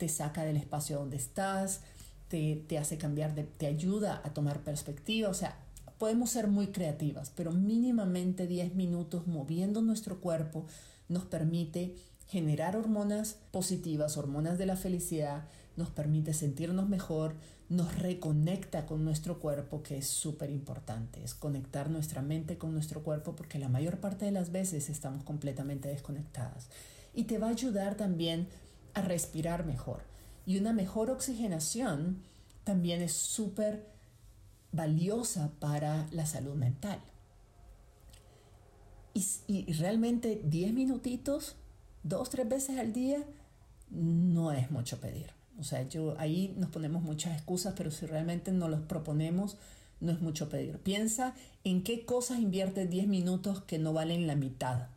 te 0.00 0.08
saca 0.08 0.44
del 0.44 0.56
espacio 0.56 0.98
donde 0.98 1.18
estás, 1.18 1.82
te, 2.28 2.78
hace 2.78 2.96
cambiar, 2.96 3.34
de, 3.34 3.44
te 3.44 3.66
ayuda 3.66 4.22
a 4.24 4.32
tomar 4.32 4.60
perspectiva, 4.60 5.28
o 5.28 5.34
sea, 5.34 5.58
podemos 5.98 6.30
ser 6.30 6.48
muy 6.48 6.68
creativas, 6.68 7.30
pero 7.36 7.52
mínimamente 7.52 8.46
10 8.46 8.74
minutos 8.76 9.26
moviendo 9.26 9.82
nuestro 9.82 10.22
cuerpo 10.22 10.64
nos 11.08 11.24
permite 11.24 11.96
generar 12.28 12.76
hormonas 12.76 13.36
positivas, 13.50 14.16
hormonas 14.16 14.56
de 14.56 14.64
la 14.64 14.76
felicidad, 14.76 15.44
nos 15.76 15.90
permite 15.90 16.32
sentirnos 16.32 16.88
mejor, 16.88 17.34
nos 17.68 17.98
reconecta 17.98 18.86
con 18.86 19.04
nuestro 19.04 19.38
cuerpo, 19.38 19.82
que 19.82 19.98
es 19.98 20.06
súper 20.06 20.48
importante, 20.48 21.22
es 21.22 21.34
conectar 21.34 21.90
nuestra 21.90 22.22
mente 22.22 22.56
con 22.56 22.72
nuestro 22.72 23.02
cuerpo 23.02 23.36
porque 23.36 23.58
la 23.58 23.68
mayor 23.68 23.98
parte 23.98 24.24
de 24.24 24.32
las 24.32 24.50
veces 24.50 24.88
estamos 24.88 25.24
completamente 25.24 25.90
desconectadas. 25.90 26.70
Y 27.12 27.24
te 27.24 27.38
va 27.38 27.48
a 27.48 27.50
ayudar 27.50 27.96
también 27.96 28.48
a 28.94 29.02
respirar 29.02 29.64
mejor. 29.64 30.02
Y 30.46 30.58
una 30.58 30.72
mejor 30.72 31.10
oxigenación 31.10 32.22
también 32.64 33.02
es 33.02 33.12
súper 33.12 33.86
valiosa 34.72 35.52
para 35.58 36.06
la 36.12 36.26
salud 36.26 36.54
mental. 36.54 37.00
Y, 39.12 39.72
realmente 39.72 40.40
10 40.44 40.72
minutitos, 40.72 41.56
dos, 42.02 42.30
tres 42.30 42.48
veces 42.48 42.78
al 42.78 42.92
día, 42.92 43.24
no 43.90 44.52
es 44.52 44.70
mucho 44.70 45.00
pedir. 45.00 45.32
O 45.58 45.64
sea, 45.64 45.86
yo, 45.88 46.14
ahí 46.18 46.54
nos 46.56 46.70
ponemos 46.70 47.02
muchas 47.02 47.34
excusas, 47.34 47.74
pero 47.76 47.90
si 47.90 48.06
realmente 48.06 48.52
nos 48.52 48.70
los 48.70 48.80
proponemos, 48.80 49.58
no 50.00 50.12
es 50.12 50.20
mucho 50.20 50.48
pedir. 50.48 50.78
Piensa 50.78 51.34
en 51.64 51.82
qué 51.82 52.06
cosas 52.06 52.38
inviertes 52.38 52.88
10 52.88 53.08
minutos 53.08 53.62
que 53.62 53.78
no 53.78 53.92
valen 53.92 54.26
la 54.26 54.36
mitad 54.36 54.88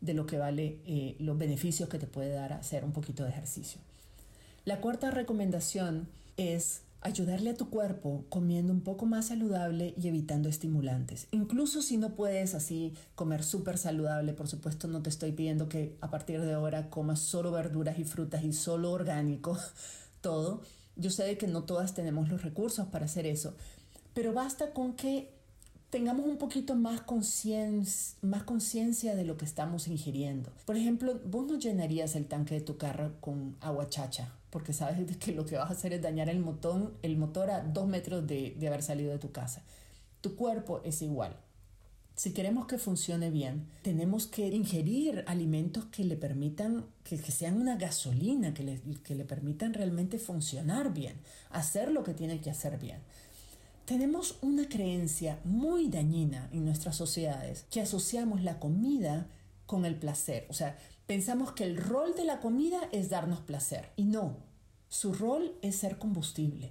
de 0.00 0.14
lo 0.14 0.26
que 0.26 0.38
vale 0.38 0.78
eh, 0.86 1.16
los 1.18 1.36
beneficios 1.36 1.88
que 1.88 1.98
te 1.98 2.06
puede 2.06 2.30
dar 2.30 2.52
hacer 2.52 2.84
un 2.84 2.92
poquito 2.92 3.24
de 3.24 3.30
ejercicio. 3.30 3.80
La 4.64 4.80
cuarta 4.80 5.10
recomendación 5.10 6.08
es 6.36 6.82
ayudarle 7.02 7.50
a 7.50 7.56
tu 7.56 7.70
cuerpo 7.70 8.24
comiendo 8.28 8.72
un 8.72 8.82
poco 8.82 9.06
más 9.06 9.28
saludable 9.28 9.94
y 9.96 10.08
evitando 10.08 10.48
estimulantes. 10.48 11.28
Incluso 11.30 11.82
si 11.82 11.96
no 11.96 12.14
puedes 12.14 12.54
así 12.54 12.94
comer 13.14 13.42
súper 13.42 13.78
saludable, 13.78 14.34
por 14.34 14.48
supuesto 14.48 14.86
no 14.86 15.02
te 15.02 15.08
estoy 15.08 15.32
pidiendo 15.32 15.68
que 15.68 15.96
a 16.00 16.10
partir 16.10 16.40
de 16.42 16.52
ahora 16.52 16.90
comas 16.90 17.20
solo 17.20 17.52
verduras 17.52 17.98
y 17.98 18.04
frutas 18.04 18.44
y 18.44 18.52
solo 18.52 18.92
orgánico, 18.92 19.58
todo. 20.20 20.62
Yo 20.96 21.10
sé 21.10 21.38
que 21.38 21.46
no 21.46 21.64
todas 21.64 21.94
tenemos 21.94 22.28
los 22.28 22.42
recursos 22.42 22.86
para 22.88 23.06
hacer 23.06 23.26
eso, 23.26 23.54
pero 24.12 24.34
basta 24.34 24.72
con 24.72 24.94
que 24.94 25.39
tengamos 25.90 26.26
un 26.26 26.38
poquito 26.38 26.76
más 26.76 27.02
conciencia 27.02 29.14
de 29.14 29.24
lo 29.24 29.36
que 29.36 29.44
estamos 29.44 29.88
ingiriendo. 29.88 30.50
Por 30.64 30.76
ejemplo, 30.76 31.20
vos 31.26 31.46
no 31.46 31.58
llenarías 31.58 32.14
el 32.16 32.26
tanque 32.26 32.54
de 32.54 32.60
tu 32.60 32.76
carro 32.76 33.12
con 33.20 33.56
agua 33.60 33.88
chacha, 33.88 34.32
porque 34.50 34.72
sabes 34.72 35.16
que 35.18 35.32
lo 35.32 35.44
que 35.44 35.56
vas 35.56 35.68
a 35.68 35.74
hacer 35.74 35.92
es 35.92 36.00
dañar 36.00 36.28
el 36.28 36.38
motor, 36.38 36.94
el 37.02 37.16
motor 37.16 37.50
a 37.50 37.62
dos 37.62 37.88
metros 37.88 38.24
de, 38.26 38.56
de 38.58 38.68
haber 38.68 38.82
salido 38.82 39.10
de 39.10 39.18
tu 39.18 39.32
casa. 39.32 39.62
Tu 40.20 40.36
cuerpo 40.36 40.80
es 40.84 41.02
igual. 41.02 41.36
Si 42.20 42.32
queremos 42.32 42.66
que 42.66 42.76
funcione 42.76 43.30
bien, 43.30 43.66
tenemos 43.80 44.26
que 44.26 44.46
ingerir 44.48 45.24
alimentos 45.26 45.86
que 45.86 46.04
le 46.04 46.16
permitan, 46.16 46.84
que, 47.02 47.16
sean 47.16 47.58
una 47.58 47.76
gasolina, 47.76 48.52
que 48.52 48.62
le, 48.62 48.78
que 49.02 49.14
le 49.14 49.24
permitan 49.24 49.72
realmente 49.72 50.18
funcionar 50.18 50.92
bien, 50.92 51.16
hacer 51.48 51.90
lo 51.90 52.04
que 52.04 52.12
tiene 52.12 52.38
que 52.42 52.50
hacer 52.50 52.78
bien. 52.78 52.98
Tenemos 53.90 54.38
una 54.40 54.68
creencia 54.68 55.40
muy 55.42 55.88
dañina 55.88 56.48
en 56.52 56.64
nuestras 56.64 56.94
sociedades 56.94 57.66
que 57.72 57.80
asociamos 57.80 58.40
la 58.40 58.60
comida 58.60 59.26
con 59.66 59.84
el 59.84 59.96
placer. 59.96 60.46
O 60.48 60.52
sea, 60.52 60.78
pensamos 61.08 61.50
que 61.54 61.64
el 61.64 61.76
rol 61.76 62.14
de 62.14 62.24
la 62.24 62.38
comida 62.38 62.78
es 62.92 63.10
darnos 63.10 63.40
placer. 63.40 63.88
Y 63.96 64.04
no, 64.04 64.36
su 64.88 65.12
rol 65.12 65.56
es 65.60 65.74
ser 65.74 65.98
combustible. 65.98 66.70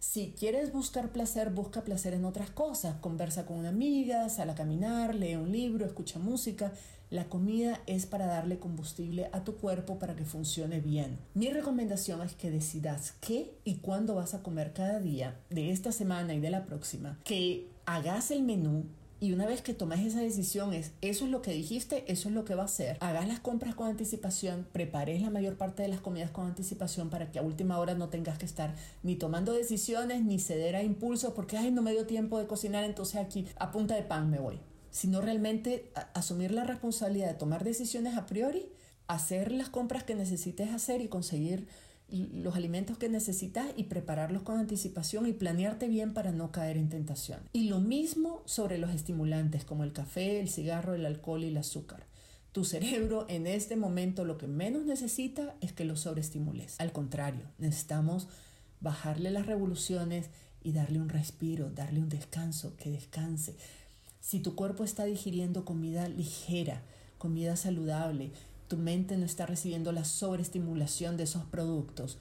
Si 0.00 0.34
quieres 0.36 0.72
buscar 0.72 1.12
placer, 1.12 1.50
busca 1.50 1.84
placer 1.84 2.12
en 2.12 2.24
otras 2.24 2.50
cosas. 2.50 2.96
Conversa 2.96 3.46
con 3.46 3.58
una 3.58 3.68
amiga, 3.68 4.28
sal 4.28 4.50
a 4.50 4.56
caminar, 4.56 5.14
lee 5.14 5.36
un 5.36 5.52
libro, 5.52 5.86
escucha 5.86 6.18
música. 6.18 6.72
La 7.10 7.30
comida 7.30 7.80
es 7.86 8.04
para 8.04 8.26
darle 8.26 8.58
combustible 8.58 9.30
a 9.32 9.42
tu 9.42 9.56
cuerpo 9.56 9.98
para 9.98 10.14
que 10.14 10.26
funcione 10.26 10.80
bien. 10.80 11.18
Mi 11.32 11.48
recomendación 11.48 12.20
es 12.20 12.34
que 12.34 12.50
decidas 12.50 13.14
qué 13.20 13.54
y 13.64 13.76
cuándo 13.76 14.14
vas 14.14 14.34
a 14.34 14.42
comer 14.42 14.74
cada 14.74 15.00
día 15.00 15.40
de 15.48 15.70
esta 15.70 15.90
semana 15.90 16.34
y 16.34 16.40
de 16.40 16.50
la 16.50 16.66
próxima. 16.66 17.18
Que 17.24 17.66
hagas 17.86 18.30
el 18.30 18.42
menú 18.42 18.84
y 19.20 19.32
una 19.32 19.46
vez 19.46 19.62
que 19.62 19.72
tomes 19.72 20.00
esa 20.06 20.20
decisión, 20.20 20.74
es 20.74 20.92
eso 21.00 21.24
es 21.24 21.30
lo 21.30 21.40
que 21.40 21.52
dijiste, 21.52 22.04
eso 22.12 22.28
es 22.28 22.34
lo 22.34 22.44
que 22.44 22.54
va 22.54 22.64
a 22.64 22.68
ser. 22.68 22.98
Hagas 23.00 23.26
las 23.26 23.40
compras 23.40 23.74
con 23.74 23.88
anticipación, 23.88 24.66
prepares 24.70 25.22
la 25.22 25.30
mayor 25.30 25.56
parte 25.56 25.82
de 25.82 25.88
las 25.88 26.00
comidas 26.00 26.30
con 26.30 26.46
anticipación 26.46 27.08
para 27.08 27.32
que 27.32 27.38
a 27.38 27.42
última 27.42 27.78
hora 27.78 27.94
no 27.94 28.10
tengas 28.10 28.36
que 28.36 28.44
estar 28.44 28.74
ni 29.02 29.16
tomando 29.16 29.54
decisiones 29.54 30.22
ni 30.22 30.38
ceder 30.38 30.76
a 30.76 30.82
impulsos 30.82 31.32
porque, 31.32 31.56
ay, 31.56 31.70
no 31.70 31.80
me 31.80 31.92
dio 31.92 32.06
tiempo 32.06 32.38
de 32.38 32.46
cocinar, 32.46 32.84
entonces 32.84 33.16
aquí 33.16 33.46
a 33.56 33.72
punta 33.72 33.94
de 33.94 34.02
pan 34.02 34.30
me 34.30 34.38
voy. 34.38 34.60
Sino 34.90 35.20
realmente 35.20 35.90
asumir 36.14 36.50
la 36.50 36.64
responsabilidad 36.64 37.28
de 37.28 37.34
tomar 37.34 37.64
decisiones 37.64 38.16
a 38.16 38.26
priori, 38.26 38.66
hacer 39.06 39.52
las 39.52 39.68
compras 39.68 40.04
que 40.04 40.14
necesites 40.14 40.70
hacer 40.70 41.00
y 41.00 41.08
conseguir 41.08 41.66
los 42.10 42.56
alimentos 42.56 42.96
que 42.96 43.08
necesitas 43.08 43.66
y 43.76 43.84
prepararlos 43.84 44.42
con 44.42 44.58
anticipación 44.58 45.26
y 45.26 45.32
planearte 45.32 45.88
bien 45.88 46.14
para 46.14 46.32
no 46.32 46.50
caer 46.52 46.78
en 46.78 46.88
tentación. 46.88 47.40
Y 47.52 47.68
lo 47.68 47.80
mismo 47.80 48.42
sobre 48.46 48.78
los 48.78 48.94
estimulantes 48.94 49.64
como 49.64 49.84
el 49.84 49.92
café, 49.92 50.40
el 50.40 50.48
cigarro, 50.48 50.94
el 50.94 51.04
alcohol 51.04 51.44
y 51.44 51.48
el 51.48 51.56
azúcar. 51.58 52.06
Tu 52.52 52.64
cerebro 52.64 53.26
en 53.28 53.46
este 53.46 53.76
momento 53.76 54.24
lo 54.24 54.38
que 54.38 54.46
menos 54.46 54.84
necesita 54.86 55.54
es 55.60 55.72
que 55.72 55.84
lo 55.84 55.96
sobreestimules. 55.96 56.76
Al 56.78 56.92
contrario, 56.92 57.42
necesitamos 57.58 58.26
bajarle 58.80 59.30
las 59.30 59.46
revoluciones 59.46 60.30
y 60.62 60.72
darle 60.72 61.00
un 61.00 61.10
respiro, 61.10 61.70
darle 61.70 62.00
un 62.00 62.08
descanso, 62.08 62.74
que 62.76 62.90
descanse. 62.90 63.56
Si 64.20 64.40
tu 64.40 64.54
cuerpo 64.54 64.84
está 64.84 65.04
digiriendo 65.04 65.64
comida 65.64 66.08
ligera, 66.08 66.82
comida 67.18 67.56
saludable, 67.56 68.32
tu 68.68 68.76
mente 68.76 69.16
no 69.16 69.24
está 69.24 69.46
recibiendo 69.46 69.92
la 69.92 70.04
sobreestimulación 70.04 71.16
de 71.16 71.24
esos 71.24 71.44
productos, 71.44 72.18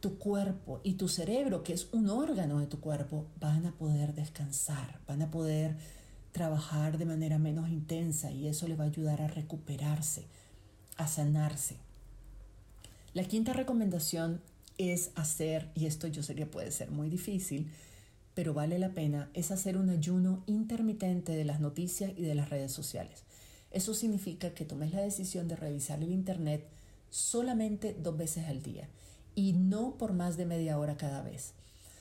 tu 0.00 0.18
cuerpo 0.18 0.80
y 0.82 0.94
tu 0.94 1.08
cerebro, 1.08 1.62
que 1.62 1.74
es 1.74 1.88
un 1.92 2.08
órgano 2.08 2.58
de 2.58 2.66
tu 2.66 2.80
cuerpo, 2.80 3.26
van 3.38 3.66
a 3.66 3.72
poder 3.72 4.14
descansar, 4.14 5.00
van 5.06 5.22
a 5.22 5.30
poder 5.30 5.76
trabajar 6.32 6.98
de 6.98 7.04
manera 7.04 7.38
menos 7.38 7.68
intensa 7.68 8.32
y 8.32 8.48
eso 8.48 8.66
le 8.66 8.74
va 8.74 8.84
a 8.84 8.88
ayudar 8.88 9.22
a 9.22 9.28
recuperarse, 9.28 10.24
a 10.96 11.06
sanarse. 11.06 11.76
La 13.14 13.24
quinta 13.24 13.52
recomendación 13.52 14.40
es 14.78 15.10
hacer, 15.14 15.70
y 15.74 15.86
esto 15.86 16.06
yo 16.06 16.22
sé 16.22 16.34
que 16.34 16.46
puede 16.46 16.70
ser 16.72 16.90
muy 16.90 17.10
difícil, 17.10 17.70
pero 18.34 18.54
vale 18.54 18.78
la 18.78 18.90
pena, 18.90 19.30
es 19.34 19.50
hacer 19.50 19.76
un 19.76 19.90
ayuno 19.90 20.42
intermitente 20.46 21.32
de 21.32 21.44
las 21.44 21.60
noticias 21.60 22.12
y 22.16 22.22
de 22.22 22.34
las 22.34 22.50
redes 22.50 22.72
sociales. 22.72 23.24
Eso 23.70 23.94
significa 23.94 24.54
que 24.54 24.64
tomes 24.64 24.92
la 24.92 25.02
decisión 25.02 25.48
de 25.48 25.56
revisar 25.56 26.02
el 26.02 26.12
Internet 26.12 26.66
solamente 27.10 27.94
dos 27.94 28.16
veces 28.16 28.46
al 28.46 28.62
día 28.62 28.88
y 29.34 29.52
no 29.52 29.96
por 29.98 30.12
más 30.12 30.36
de 30.36 30.46
media 30.46 30.78
hora 30.78 30.96
cada 30.96 31.22
vez. 31.22 31.54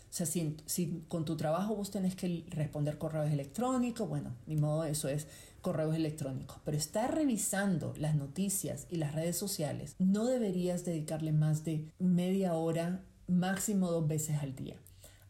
O 0.10 0.14
sea, 0.14 0.26
si, 0.26 1.06
con 1.08 1.24
tu 1.24 1.38
trabajo 1.38 1.76
vos 1.76 1.90
tenés 1.90 2.16
que 2.16 2.44
responder 2.50 2.98
correos 2.98 3.32
electrónicos, 3.32 4.10
bueno, 4.10 4.36
ni 4.46 4.58
modo, 4.58 4.84
eso 4.84 5.08
es 5.08 5.28
correos 5.62 5.96
electrónicos. 5.96 6.58
Pero 6.66 6.76
estar 6.76 7.16
revisando 7.16 7.94
las 7.98 8.16
noticias 8.16 8.88
y 8.90 8.98
las 8.98 9.16
redes 9.16 9.38
sociales, 9.38 9.96
no 10.00 10.26
deberías 10.26 10.84
dedicarle 10.84 11.32
más 11.32 11.64
de 11.64 11.88
media 12.00 12.56
hora, 12.56 13.06
máximo 13.28 13.90
dos 13.90 14.06
veces 14.06 14.40
al 14.42 14.54
día. 14.54 14.76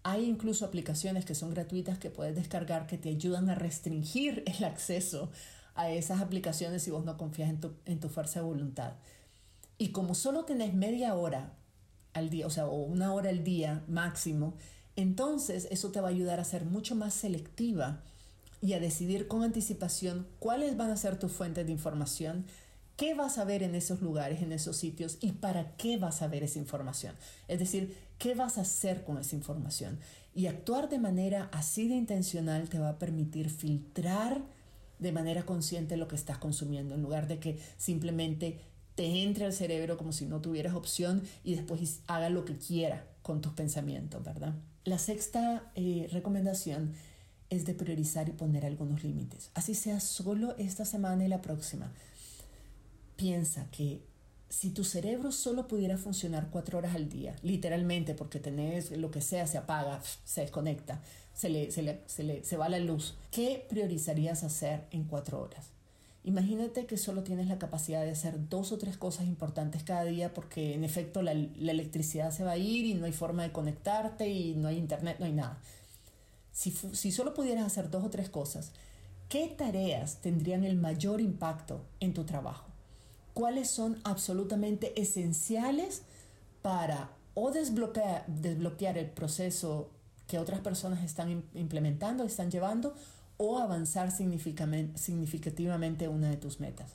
Hay 0.03 0.25
incluso 0.25 0.65
aplicaciones 0.65 1.25
que 1.25 1.35
son 1.35 1.51
gratuitas 1.51 1.99
que 1.99 2.09
puedes 2.09 2.35
descargar 2.35 2.87
que 2.87 2.97
te 2.97 3.09
ayudan 3.09 3.49
a 3.49 3.55
restringir 3.55 4.43
el 4.57 4.63
acceso 4.63 5.29
a 5.75 5.89
esas 5.91 6.21
aplicaciones 6.21 6.83
si 6.83 6.91
vos 6.91 7.05
no 7.05 7.17
confías 7.17 7.49
en 7.49 7.59
tu, 7.59 7.73
en 7.85 7.99
tu 7.99 8.09
fuerza 8.09 8.39
de 8.39 8.45
voluntad. 8.45 8.93
Y 9.77 9.89
como 9.89 10.15
solo 10.15 10.45
tenés 10.45 10.73
media 10.73 11.15
hora 11.15 11.53
al 12.13 12.29
día, 12.29 12.45
o 12.45 12.49
sea, 12.49 12.67
o 12.67 12.75
una 12.83 13.13
hora 13.13 13.29
al 13.29 13.43
día 13.43 13.83
máximo, 13.87 14.53
entonces 14.95 15.67
eso 15.71 15.91
te 15.91 16.01
va 16.01 16.09
a 16.09 16.11
ayudar 16.11 16.39
a 16.39 16.43
ser 16.43 16.65
mucho 16.65 16.95
más 16.95 17.13
selectiva 17.13 18.03
y 18.61 18.73
a 18.73 18.79
decidir 18.79 19.27
con 19.27 19.43
anticipación 19.43 20.27
cuáles 20.39 20.77
van 20.77 20.91
a 20.91 20.97
ser 20.97 21.17
tus 21.17 21.31
fuentes 21.31 21.65
de 21.65 21.71
información, 21.71 22.45
qué 22.95 23.13
vas 23.13 23.37
a 23.37 23.45
ver 23.45 23.63
en 23.63 23.75
esos 23.75 24.01
lugares, 24.01 24.41
en 24.41 24.51
esos 24.51 24.77
sitios 24.77 25.17
y 25.21 25.33
para 25.33 25.75
qué 25.77 25.97
vas 25.97 26.21
a 26.21 26.27
ver 26.27 26.43
esa 26.43 26.59
información. 26.59 27.15
Es 27.47 27.59
decir, 27.59 27.95
qué 28.17 28.35
vas 28.35 28.57
a 28.57 28.61
hacer 28.61 29.03
con 29.03 29.17
esa 29.17 29.35
información. 29.35 29.99
Y 30.33 30.47
actuar 30.47 30.89
de 30.89 30.99
manera 30.99 31.49
así 31.51 31.87
de 31.87 31.95
intencional 31.95 32.69
te 32.69 32.79
va 32.79 32.89
a 32.89 32.99
permitir 32.99 33.49
filtrar 33.49 34.41
de 34.99 35.11
manera 35.11 35.43
consciente 35.43 35.97
lo 35.97 36.07
que 36.07 36.15
estás 36.15 36.37
consumiendo, 36.37 36.93
en 36.93 37.01
lugar 37.01 37.27
de 37.27 37.39
que 37.39 37.59
simplemente 37.77 38.59
te 38.95 39.23
entre 39.23 39.45
al 39.45 39.53
cerebro 39.53 39.97
como 39.97 40.11
si 40.11 40.25
no 40.25 40.41
tuvieras 40.41 40.75
opción 40.75 41.23
y 41.43 41.55
después 41.55 42.01
haga 42.07 42.29
lo 42.29 42.45
que 42.45 42.57
quiera 42.57 43.07
con 43.23 43.41
tus 43.41 43.53
pensamientos, 43.53 44.23
¿verdad? 44.23 44.53
La 44.83 44.99
sexta 44.99 45.71
eh, 45.75 46.07
recomendación 46.11 46.93
es 47.49 47.65
de 47.65 47.73
priorizar 47.73 48.29
y 48.29 48.31
poner 48.31 48.65
algunos 48.65 49.03
límites. 49.03 49.51
Así 49.53 49.75
sea 49.75 49.99
solo 49.99 50.55
esta 50.57 50.85
semana 50.85 51.25
y 51.25 51.27
la 51.27 51.41
próxima. 51.41 51.91
Piensa 53.21 53.67
que 53.69 54.01
si 54.49 54.71
tu 54.71 54.83
cerebro 54.83 55.31
solo 55.31 55.67
pudiera 55.67 55.95
funcionar 55.95 56.49
cuatro 56.49 56.79
horas 56.79 56.95
al 56.95 57.07
día, 57.07 57.35
literalmente 57.43 58.15
porque 58.15 58.39
tenés 58.39 58.89
lo 58.97 59.11
que 59.11 59.21
sea, 59.21 59.45
se 59.45 59.59
apaga, 59.59 60.01
se 60.25 60.41
desconecta, 60.41 61.03
se, 61.35 61.49
le, 61.49 61.69
se, 61.69 61.83
le, 61.83 62.01
se, 62.07 62.23
le, 62.23 62.43
se 62.43 62.57
va 62.57 62.67
la 62.67 62.79
luz, 62.79 63.13
¿qué 63.29 63.63
priorizarías 63.69 64.43
hacer 64.43 64.87
en 64.89 65.03
cuatro 65.03 65.39
horas? 65.39 65.67
Imagínate 66.23 66.87
que 66.87 66.97
solo 66.97 67.21
tienes 67.21 67.45
la 67.45 67.59
capacidad 67.59 68.01
de 68.01 68.09
hacer 68.09 68.49
dos 68.49 68.71
o 68.71 68.79
tres 68.79 68.97
cosas 68.97 69.27
importantes 69.27 69.83
cada 69.83 70.05
día 70.05 70.33
porque 70.33 70.73
en 70.73 70.83
efecto 70.83 71.21
la, 71.21 71.33
electricidad 71.33 72.31
se 72.31 72.43
va 72.43 72.53
a 72.53 72.57
ir 72.57 72.85
y 72.85 72.95
no 72.95 73.05
hay 73.05 73.13
forma 73.13 73.43
de 73.43 73.51
conectarte 73.51 74.29
y 74.29 74.55
no 74.55 74.67
hay 74.67 74.79
internet, 74.79 75.17
no 75.19 75.27
hay 75.27 75.33
nada. 75.33 75.61
Si, 76.51 76.71
si 76.71 77.11
solo 77.11 77.35
pudieras 77.35 77.67
hacer 77.67 77.91
dos 77.91 78.03
o 78.03 78.09
tres 78.09 78.31
cosas, 78.31 78.71
¿qué 79.29 79.47
tareas 79.47 80.21
tendrían 80.21 80.63
el 80.63 80.75
mayor 80.75 81.21
impacto 81.21 81.85
en 81.99 82.15
tu 82.15 82.23
trabajo? 82.23 82.70
Cuáles 83.33 83.69
son 83.69 83.99
absolutamente 84.03 84.99
esenciales 85.01 86.03
para 86.61 87.11
o 87.33 87.51
desbloquear, 87.51 88.25
desbloquear 88.27 88.97
el 88.97 89.09
proceso 89.09 89.89
que 90.27 90.39
otras 90.39 90.59
personas 90.61 91.03
están 91.03 91.43
implementando, 91.53 92.23
están 92.23 92.51
llevando, 92.51 92.93
o 93.37 93.57
avanzar 93.57 94.11
significativamente 94.11 96.07
una 96.07 96.29
de 96.29 96.37
tus 96.37 96.59
metas. 96.59 96.91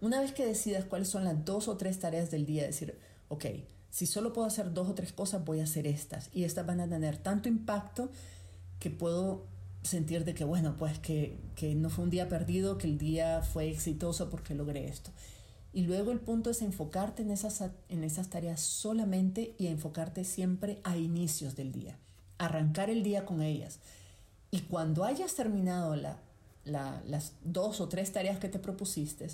Una 0.00 0.20
vez 0.20 0.32
que 0.32 0.46
decidas 0.46 0.84
cuáles 0.86 1.08
son 1.08 1.24
las 1.24 1.44
dos 1.44 1.68
o 1.68 1.76
tres 1.76 1.98
tareas 2.00 2.30
del 2.30 2.46
día, 2.46 2.64
decir, 2.64 2.98
ok, 3.28 3.44
si 3.90 4.06
solo 4.06 4.32
puedo 4.32 4.48
hacer 4.48 4.72
dos 4.72 4.88
o 4.88 4.94
tres 4.94 5.12
cosas, 5.12 5.44
voy 5.44 5.60
a 5.60 5.64
hacer 5.64 5.86
estas. 5.86 6.30
Y 6.32 6.44
estas 6.44 6.66
van 6.66 6.80
a 6.80 6.88
tener 6.88 7.18
tanto 7.18 7.48
impacto 7.48 8.08
que 8.80 8.90
puedo 8.90 9.44
sentir 9.82 10.24
de 10.24 10.34
que, 10.34 10.44
bueno, 10.44 10.76
pues 10.76 10.98
que, 10.98 11.38
que 11.54 11.74
no 11.74 11.90
fue 11.90 12.04
un 12.04 12.10
día 12.10 12.28
perdido, 12.28 12.78
que 12.78 12.86
el 12.86 12.98
día 12.98 13.42
fue 13.42 13.68
exitoso 13.68 14.30
porque 14.30 14.54
logré 14.54 14.86
esto. 14.86 15.10
Y 15.72 15.82
luego 15.82 16.12
el 16.12 16.20
punto 16.20 16.50
es 16.50 16.60
enfocarte 16.62 17.22
en 17.22 17.30
esas, 17.30 17.62
en 17.88 18.04
esas 18.04 18.28
tareas 18.28 18.60
solamente 18.60 19.54
y 19.58 19.68
enfocarte 19.68 20.24
siempre 20.24 20.80
a 20.84 20.96
inicios 20.96 21.56
del 21.56 21.72
día. 21.72 21.98
Arrancar 22.38 22.90
el 22.90 23.02
día 23.02 23.24
con 23.24 23.42
ellas. 23.42 23.78
Y 24.50 24.60
cuando 24.62 25.04
hayas 25.04 25.34
terminado 25.34 25.96
la, 25.96 26.18
la, 26.64 27.02
las 27.06 27.32
dos 27.42 27.80
o 27.80 27.88
tres 27.88 28.12
tareas 28.12 28.38
que 28.38 28.50
te 28.50 28.58
propusiste, 28.58 29.28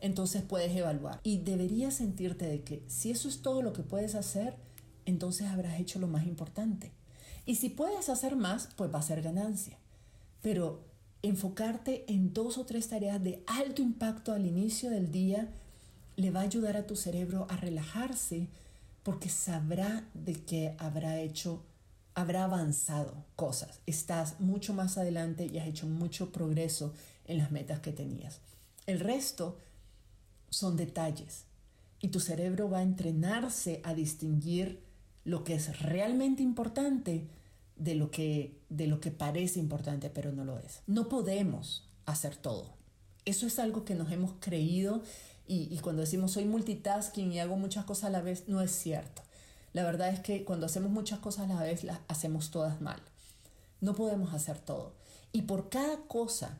entonces 0.00 0.42
puedes 0.42 0.74
evaluar. 0.74 1.20
Y 1.22 1.38
deberías 1.38 1.94
sentirte 1.94 2.46
de 2.46 2.62
que 2.62 2.82
si 2.86 3.10
eso 3.10 3.28
es 3.28 3.42
todo 3.42 3.60
lo 3.60 3.74
que 3.74 3.82
puedes 3.82 4.14
hacer, 4.14 4.56
entonces 5.04 5.48
habrás 5.48 5.78
hecho 5.78 5.98
lo 5.98 6.08
más 6.08 6.26
importante. 6.26 6.92
Y 7.44 7.56
si 7.56 7.68
puedes 7.68 8.08
hacer 8.08 8.36
más, 8.36 8.68
pues 8.76 8.92
va 8.92 8.98
a 8.98 9.02
ser 9.02 9.22
ganancia. 9.22 9.78
Pero 10.42 10.84
enfocarte 11.22 12.04
en 12.12 12.32
dos 12.32 12.58
o 12.58 12.64
tres 12.64 12.88
tareas 12.88 13.22
de 13.22 13.42
alto 13.46 13.82
impacto 13.82 14.32
al 14.32 14.46
inicio 14.46 14.90
del 14.90 15.10
día 15.10 15.48
le 16.16 16.30
va 16.30 16.40
a 16.40 16.44
ayudar 16.44 16.76
a 16.76 16.86
tu 16.86 16.96
cerebro 16.96 17.46
a 17.50 17.56
relajarse 17.56 18.48
porque 19.02 19.28
sabrá 19.28 20.08
de 20.14 20.34
que 20.34 20.74
habrá 20.78 21.20
hecho 21.20 21.62
habrá 22.14 22.44
avanzado 22.44 23.26
cosas, 23.36 23.80
estás 23.84 24.40
mucho 24.40 24.72
más 24.72 24.96
adelante 24.96 25.44
y 25.44 25.58
has 25.58 25.66
hecho 25.66 25.86
mucho 25.86 26.32
progreso 26.32 26.94
en 27.26 27.36
las 27.36 27.52
metas 27.52 27.80
que 27.80 27.92
tenías. 27.92 28.40
El 28.86 29.00
resto 29.00 29.58
son 30.48 30.78
detalles 30.78 31.44
y 32.00 32.08
tu 32.08 32.20
cerebro 32.20 32.70
va 32.70 32.78
a 32.78 32.82
entrenarse 32.82 33.82
a 33.84 33.92
distinguir 33.92 34.82
lo 35.26 35.42
que 35.42 35.54
es 35.54 35.80
realmente 35.82 36.42
importante 36.42 37.26
de 37.74 37.96
lo 37.96 38.10
que, 38.10 38.58
de 38.70 38.86
lo 38.86 39.00
que 39.00 39.10
parece 39.10 39.58
importante 39.58 40.08
pero 40.08 40.32
no 40.32 40.44
lo 40.44 40.58
es. 40.60 40.80
No 40.86 41.08
podemos 41.08 41.88
hacer 42.06 42.36
todo. 42.36 42.74
Eso 43.24 43.46
es 43.46 43.58
algo 43.58 43.84
que 43.84 43.96
nos 43.96 44.12
hemos 44.12 44.34
creído 44.38 45.02
y, 45.48 45.68
y 45.74 45.80
cuando 45.80 46.02
decimos 46.02 46.30
soy 46.32 46.44
multitasking 46.44 47.32
y 47.32 47.40
hago 47.40 47.56
muchas 47.56 47.84
cosas 47.84 48.04
a 48.04 48.10
la 48.10 48.22
vez, 48.22 48.44
no 48.46 48.62
es 48.62 48.70
cierto. 48.70 49.22
La 49.72 49.82
verdad 49.82 50.10
es 50.10 50.20
que 50.20 50.44
cuando 50.44 50.66
hacemos 50.66 50.90
muchas 50.90 51.18
cosas 51.18 51.50
a 51.50 51.54
la 51.54 51.62
vez, 51.62 51.82
las 51.82 51.98
hacemos 52.06 52.52
todas 52.52 52.80
mal. 52.80 53.02
No 53.80 53.96
podemos 53.96 54.32
hacer 54.32 54.58
todo. 54.58 54.94
Y 55.32 55.42
por 55.42 55.68
cada 55.68 55.98
cosa 56.06 56.56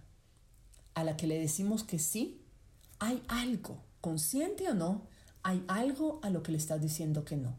a 0.94 1.04
la 1.04 1.16
que 1.16 1.28
le 1.28 1.38
decimos 1.38 1.84
que 1.84 2.00
sí, 2.00 2.42
hay 2.98 3.22
algo, 3.28 3.78
consciente 4.00 4.68
o 4.68 4.74
no, 4.74 5.02
hay 5.44 5.64
algo 5.68 6.18
a 6.24 6.30
lo 6.30 6.42
que 6.42 6.50
le 6.50 6.58
estás 6.58 6.80
diciendo 6.80 7.24
que 7.24 7.36
no. 7.36 7.54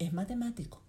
Es 0.00 0.12
matemático. 0.12 0.80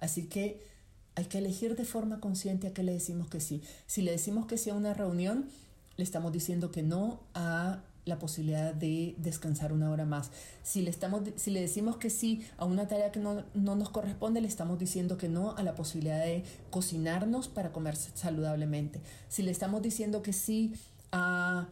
Así 0.00 0.24
que 0.24 0.66
hay 1.14 1.26
que 1.26 1.38
elegir 1.38 1.76
de 1.76 1.84
forma 1.84 2.18
consciente 2.18 2.66
a 2.66 2.72
qué 2.72 2.82
le 2.82 2.92
decimos 2.92 3.28
que 3.28 3.38
sí. 3.38 3.62
Si 3.86 4.02
le 4.02 4.10
decimos 4.10 4.46
que 4.46 4.58
sí 4.58 4.70
a 4.70 4.74
una 4.74 4.94
reunión, 4.94 5.48
le 5.96 6.02
estamos 6.02 6.32
diciendo 6.32 6.72
que 6.72 6.82
no 6.82 7.20
a 7.34 7.82
la 8.06 8.18
posibilidad 8.18 8.74
de 8.74 9.14
descansar 9.18 9.72
una 9.72 9.90
hora 9.90 10.06
más. 10.06 10.30
Si 10.62 10.82
le, 10.82 10.90
estamos, 10.90 11.22
si 11.36 11.50
le 11.50 11.60
decimos 11.60 11.98
que 11.98 12.10
sí 12.10 12.44
a 12.56 12.64
una 12.64 12.88
tarea 12.88 13.12
que 13.12 13.20
no, 13.20 13.44
nos 13.54 13.90
corresponde, 13.90 14.40
le 14.40 14.48
estamos 14.48 14.78
diciendo 14.78 15.18
que 15.18 15.28
no 15.28 15.56
a 15.56 15.62
la 15.62 15.74
posibilidad 15.74 16.24
de 16.24 16.42
cocinarnos 16.70 17.48
para 17.48 17.70
comer 17.70 17.96
saludablemente. 17.96 19.00
Si 19.28 19.42
le 19.42 19.50
estamos 19.50 19.82
diciendo 19.82 20.22
que 20.22 20.32
sí 20.32 20.74
a, 21.12 21.68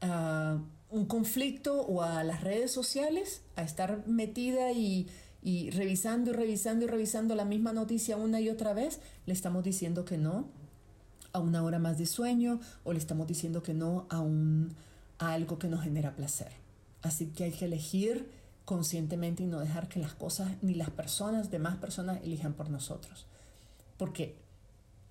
a 0.00 0.58
un 0.90 1.06
conflicto 1.06 1.82
o 1.82 2.02
a 2.02 2.24
las 2.24 2.42
redes 2.42 2.72
sociales, 2.72 3.42
a 3.56 3.62
estar 3.62 4.06
metida 4.06 4.72
y, 4.72 5.06
y 5.44 5.70
revisando 5.70 6.30
y 6.30 6.32
revisando 6.32 6.86
y 6.86 6.88
revisando 6.88 7.34
la 7.34 7.44
misma 7.44 7.74
noticia 7.74 8.16
una 8.16 8.40
y 8.40 8.48
otra 8.48 8.72
vez, 8.72 8.98
le 9.26 9.34
estamos 9.34 9.62
diciendo 9.62 10.06
que 10.06 10.16
no 10.16 10.48
a 11.34 11.38
una 11.38 11.62
hora 11.62 11.78
más 11.78 11.98
de 11.98 12.06
sueño 12.06 12.60
o 12.82 12.94
le 12.94 12.98
estamos 12.98 13.26
diciendo 13.26 13.62
que 13.62 13.74
no 13.74 14.06
a 14.08 14.20
un 14.20 14.74
algo 15.18 15.58
que 15.58 15.68
nos 15.68 15.82
genera 15.82 16.16
placer. 16.16 16.52
Así 17.02 17.26
que 17.26 17.44
hay 17.44 17.52
que 17.52 17.66
elegir 17.66 18.30
conscientemente 18.64 19.42
y 19.42 19.46
no 19.46 19.60
dejar 19.60 19.88
que 19.88 20.00
las 20.00 20.14
cosas 20.14 20.50
ni 20.62 20.74
las 20.74 20.88
personas, 20.88 21.50
demás 21.50 21.76
personas, 21.76 22.22
elijan 22.24 22.54
por 22.54 22.70
nosotros. 22.70 23.26
Porque 23.98 24.36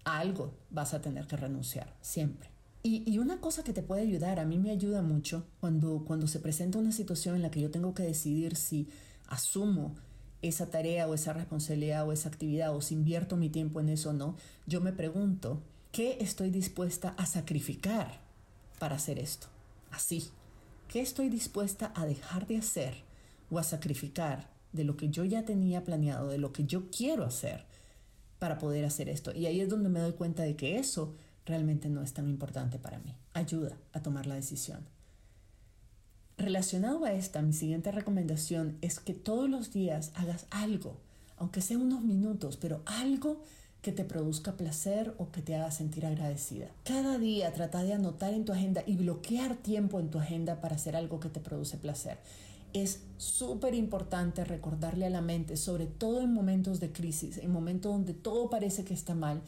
a 0.03 0.17
algo 0.17 0.55
vas 0.71 0.95
a 0.95 1.01
tener 1.01 1.27
que 1.27 1.37
renunciar, 1.37 1.93
siempre. 2.01 2.49
Y, 2.81 3.09
y, 3.09 3.19
una 3.19 3.39
cosa 3.39 3.63
que 3.63 3.71
te 3.71 3.83
puede 3.83 4.01
ayudar, 4.01 4.39
a 4.39 4.45
mí 4.45 4.57
me 4.57 4.71
ayuda 4.71 5.01
mucho 5.01 5.45
cuando, 5.61 6.03
cuando 6.05 6.27
se 6.27 6.39
presenta 6.39 6.79
una 6.79 6.91
situación 6.91 7.35
en 7.35 7.43
la 7.43 7.51
que 7.51 7.61
yo 7.61 7.71
tengo 7.71 7.93
que 7.93 8.03
decidir 8.03 8.57
si 8.57 8.89
asumo 9.27 9.95
esa 10.43 10.67
tarea 10.67 11.07
o 11.07 11.15
esa 11.15 11.33
responsabilidad 11.33 12.07
o 12.07 12.11
esa 12.11 12.29
actividad 12.29 12.75
o 12.75 12.81
si 12.81 12.93
invierto 12.93 13.37
mi 13.37 13.49
tiempo 13.49 13.79
en 13.79 13.89
eso 13.89 14.11
o 14.11 14.13
no, 14.13 14.35
yo 14.67 14.81
me 14.81 14.93
pregunto, 14.93 15.63
¿qué 15.91 16.17
estoy 16.19 16.51
dispuesta 16.51 17.15
a 17.17 17.25
sacrificar 17.25 18.19
para 18.77 18.95
hacer 18.95 19.17
esto? 19.17 19.47
así. 19.93 20.29
¿Qué 20.87 21.01
estoy 21.01 21.29
dispuesta 21.29 21.91
a 21.95 22.05
dejar 22.05 22.47
de 22.47 22.57
hacer 22.57 22.95
o 23.49 23.59
a 23.59 23.63
sacrificar 23.63 24.49
de 24.73 24.83
lo 24.83 24.97
que 24.97 25.09
yo 25.09 25.23
ya 25.23 25.45
tenía 25.45 25.83
planeado, 25.83 26.27
de 26.27 26.37
lo 26.37 26.51
que 26.51 26.65
yo 26.65 26.89
quiero 26.89 27.23
hacer 27.23 27.65
para 28.39 28.57
poder 28.57 28.85
hacer 28.85 29.09
esto? 29.09 29.33
Y 29.33 29.45
ahí 29.45 29.61
es 29.61 29.69
donde 29.69 29.89
me 29.89 29.99
doy 29.99 30.13
cuenta 30.13 30.43
de 30.43 30.55
que 30.55 30.77
eso 30.77 31.15
realmente 31.45 31.89
no 31.89 32.01
es 32.01 32.13
tan 32.13 32.27
importante 32.27 32.79
para 32.79 32.99
mí. 32.99 33.15
Ayuda 33.33 33.77
a 33.93 34.01
tomar 34.01 34.27
la 34.27 34.35
decisión. 34.35 34.85
Relacionado 36.37 37.05
a 37.05 37.13
esta, 37.13 37.41
mi 37.41 37.53
siguiente 37.53 37.91
recomendación 37.91 38.77
es 38.81 38.99
que 38.99 39.13
todos 39.13 39.49
los 39.49 39.71
días 39.71 40.11
hagas 40.15 40.45
algo, 40.49 40.97
aunque 41.37 41.61
sea 41.61 41.77
unos 41.77 42.01
minutos, 42.01 42.57
pero 42.57 42.81
algo 42.85 43.41
que 43.83 43.91
te 43.91 44.05
produzca 44.05 44.53
placer 44.53 45.13
o 45.17 45.29
que 45.29 45.41
te 45.41 45.55
haga 45.55 45.69
sentir 45.69 46.05
agradecida. 46.05 46.67
Cada 46.85 47.17
día 47.19 47.51
trata 47.53 47.83
de 47.83 47.93
anotar 47.93 48.33
en 48.33 48.45
tu 48.45 48.53
agenda 48.53 48.81
y 48.87 48.95
bloquear 48.95 49.57
tiempo 49.57 49.99
en 49.99 50.09
tu 50.09 50.19
agenda 50.19 50.61
para 50.61 50.75
hacer 50.75 50.95
algo 50.95 51.19
que 51.19 51.29
te 51.29 51.41
produce 51.41 51.77
placer. 51.77 52.17
Es 52.71 53.01
súper 53.17 53.75
importante 53.75 54.45
recordarle 54.45 55.05
a 55.05 55.09
la 55.11 55.21
mente, 55.21 55.57
sobre 55.57 55.85
todo 55.85 56.21
en 56.21 56.33
momentos 56.33 56.79
de 56.79 56.91
crisis, 56.91 57.37
en 57.37 57.51
momentos 57.51 57.91
donde 57.91 58.13
todo 58.13 58.49
parece 58.49 58.85
que 58.85 58.93
está 58.93 59.13
mal, 59.13 59.41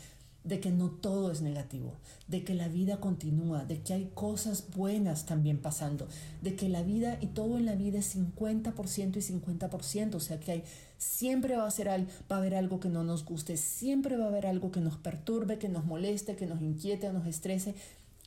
de 0.45 0.59
que 0.59 0.71
no 0.71 0.89
todo 0.89 1.31
es 1.31 1.41
negativo, 1.41 1.95
de 2.27 2.43
que 2.43 2.53
la 2.53 2.67
vida 2.67 2.99
continúa, 2.99 3.65
de 3.65 3.81
que 3.81 3.93
hay 3.93 4.11
cosas 4.13 4.67
buenas 4.75 5.25
también 5.25 5.57
pasando, 5.57 6.07
de 6.41 6.55
que 6.55 6.69
la 6.69 6.83
vida 6.83 7.17
y 7.19 7.27
todo 7.27 7.57
en 7.57 7.65
la 7.65 7.75
vida 7.75 7.99
es 7.99 8.15
50% 8.15 9.17
y 9.17 9.21
50%, 9.21 10.15
o 10.15 10.19
sea 10.19 10.39
que 10.39 10.51
hay 10.51 10.63
siempre 10.97 11.57
va 11.57 11.67
a 11.67 11.71
ser 11.71 11.87
va 11.87 12.35
a 12.35 12.39
haber 12.39 12.55
algo 12.55 12.79
que 12.79 12.89
no 12.89 13.03
nos 13.03 13.25
guste, 13.25 13.57
siempre 13.57 14.17
va 14.17 14.25
a 14.25 14.29
haber 14.29 14.47
algo 14.47 14.71
que 14.71 14.79
nos 14.79 14.97
perturbe, 14.97 15.57
que 15.57 15.67
nos 15.67 15.85
moleste, 15.85 16.35
que 16.35 16.45
nos 16.45 16.61
inquiete, 16.61 17.11
nos 17.11 17.27
estrese, 17.27 17.75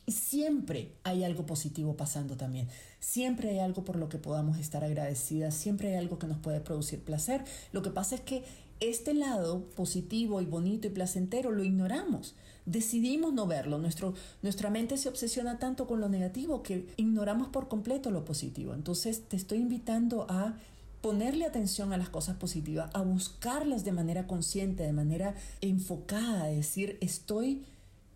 y 0.05 0.11
siempre 0.11 0.95
hay 1.03 1.23
algo 1.23 1.45
positivo 1.45 1.95
pasando 1.95 2.35
también. 2.35 2.67
Siempre 2.99 3.51
hay 3.51 3.59
algo 3.59 3.85
por 3.85 3.95
lo 3.95 4.09
que 4.09 4.17
podamos 4.17 4.57
estar 4.57 4.83
agradecidas, 4.83 5.53
siempre 5.53 5.89
hay 5.89 5.95
algo 5.95 6.17
que 6.17 6.25
nos 6.25 6.39
puede 6.39 6.61
producir 6.61 6.99
placer. 7.03 7.43
Lo 7.73 7.83
que 7.83 7.91
pasa 7.91 8.15
es 8.15 8.21
que 8.21 8.43
este 8.79 9.13
lado 9.13 9.65
positivo 9.75 10.41
y 10.41 10.45
bonito 10.45 10.87
y 10.87 10.91
placentero 10.91 11.51
lo 11.51 11.63
ignoramos. 11.63 12.35
Decidimos 12.65 13.33
no 13.33 13.47
verlo. 13.47 13.77
Nuestro, 13.77 14.13
nuestra 14.41 14.69
mente 14.69 14.97
se 14.97 15.09
obsesiona 15.09 15.59
tanto 15.59 15.87
con 15.87 15.99
lo 15.99 16.09
negativo 16.09 16.61
que 16.61 16.87
ignoramos 16.97 17.49
por 17.49 17.67
completo 17.67 18.11
lo 18.11 18.25
positivo. 18.25 18.73
Entonces 18.73 19.23
te 19.27 19.35
estoy 19.35 19.59
invitando 19.59 20.27
a 20.29 20.55
ponerle 21.01 21.45
atención 21.45 21.93
a 21.93 21.97
las 21.97 22.09
cosas 22.09 22.37
positivas, 22.37 22.89
a 22.93 23.01
buscarlas 23.01 23.85
de 23.85 23.91
manera 23.91 24.27
consciente, 24.27 24.83
de 24.83 24.93
manera 24.93 25.35
enfocada, 25.61 26.45
decir, 26.45 26.97
estoy 27.01 27.63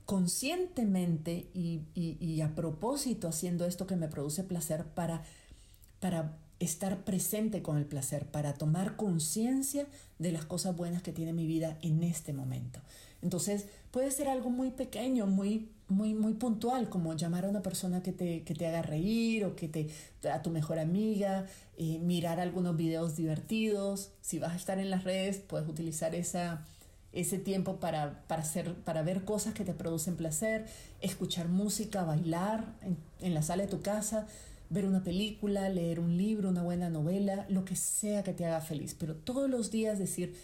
conscientemente 0.06 1.48
y, 1.54 1.82
y, 1.96 2.42
a 2.42 2.56
propósito 2.56 3.30
haciendo 3.30 3.66
esto 3.66 3.88
que 3.88 3.96
me 3.96 4.10
produce 4.10 4.44
placer 4.44 4.84
para, 4.84 5.24
para 6.02 6.38
estar 6.64 7.04
presente 7.04 7.62
con 7.62 7.78
el 7.78 7.86
placer, 7.86 8.26
para 8.26 8.54
tomar 8.54 8.96
conciencia 8.96 9.86
de 10.20 10.32
las 10.32 10.46
cosas 10.46 10.76
buenas 10.76 11.04
que 11.04 11.12
tiene 11.12 11.34
mi 11.34 11.46
vida 11.46 11.78
en 11.82 12.04
este 12.04 12.34
momento. 12.34 12.80
Entonces 13.22 13.66
puede 13.92 14.12
ser 14.12 14.28
algo 14.28 14.50
muy 14.50 14.72
pequeño, 14.72 15.28
muy, 15.28 15.70
muy, 15.88 16.14
muy 16.14 16.34
puntual, 16.34 16.90
como 16.90 17.14
llamar 17.14 17.46
a 17.46 17.50
una 17.50 17.62
persona 17.62 18.04
que 18.04 18.12
te, 18.12 18.44
que 18.44 18.54
te 18.54 18.68
haga 18.68 18.82
reír 18.82 19.46
o 19.46 19.56
que 19.56 19.70
te, 19.70 19.90
a 20.30 20.42
tu 20.42 20.50
mejor 20.50 20.80
amiga, 20.80 21.48
eh, 21.78 22.00
mirar 22.00 22.40
algunos 22.40 22.76
videos 22.76 23.16
divertidos. 23.16 24.12
Si 24.22 24.40
vas 24.40 24.52
a 24.52 24.58
estar 24.58 24.78
en 24.80 24.90
las 24.90 25.06
redes, 25.06 25.38
puedes 25.38 25.68
utilizar 25.70 26.16
esa, 26.16 26.66
ese 27.14 27.40
tiempo 27.40 27.78
para, 27.78 28.24
para, 28.28 28.42
hacer, 28.42 28.74
para 28.76 29.04
ver 29.04 29.24
cosas 29.24 29.54
que 29.54 29.64
te 29.64 29.74
producen 29.74 30.18
placer, 30.18 30.66
escuchar 31.00 31.48
música, 31.48 32.04
bailar 32.04 32.74
en, 32.82 32.98
en 33.22 33.34
la 33.34 33.42
sala 33.42 33.64
de 33.64 33.70
tu 33.70 33.82
casa 33.82 34.28
ver 34.70 34.86
una 34.86 35.04
película, 35.04 35.70
leer 35.70 36.00
un 36.00 36.18
libro, 36.18 36.50
una 36.50 36.64
buena 36.64 36.90
novela, 36.90 37.46
lo 37.50 37.66
que 37.66 37.76
sea 37.76 38.24
que 38.24 38.34
te 38.34 38.46
haga 38.46 38.62
feliz, 38.62 38.96
pero 38.98 39.16
todos 39.16 39.50
los 39.50 39.72
días 39.72 40.00
decir, 40.00 40.36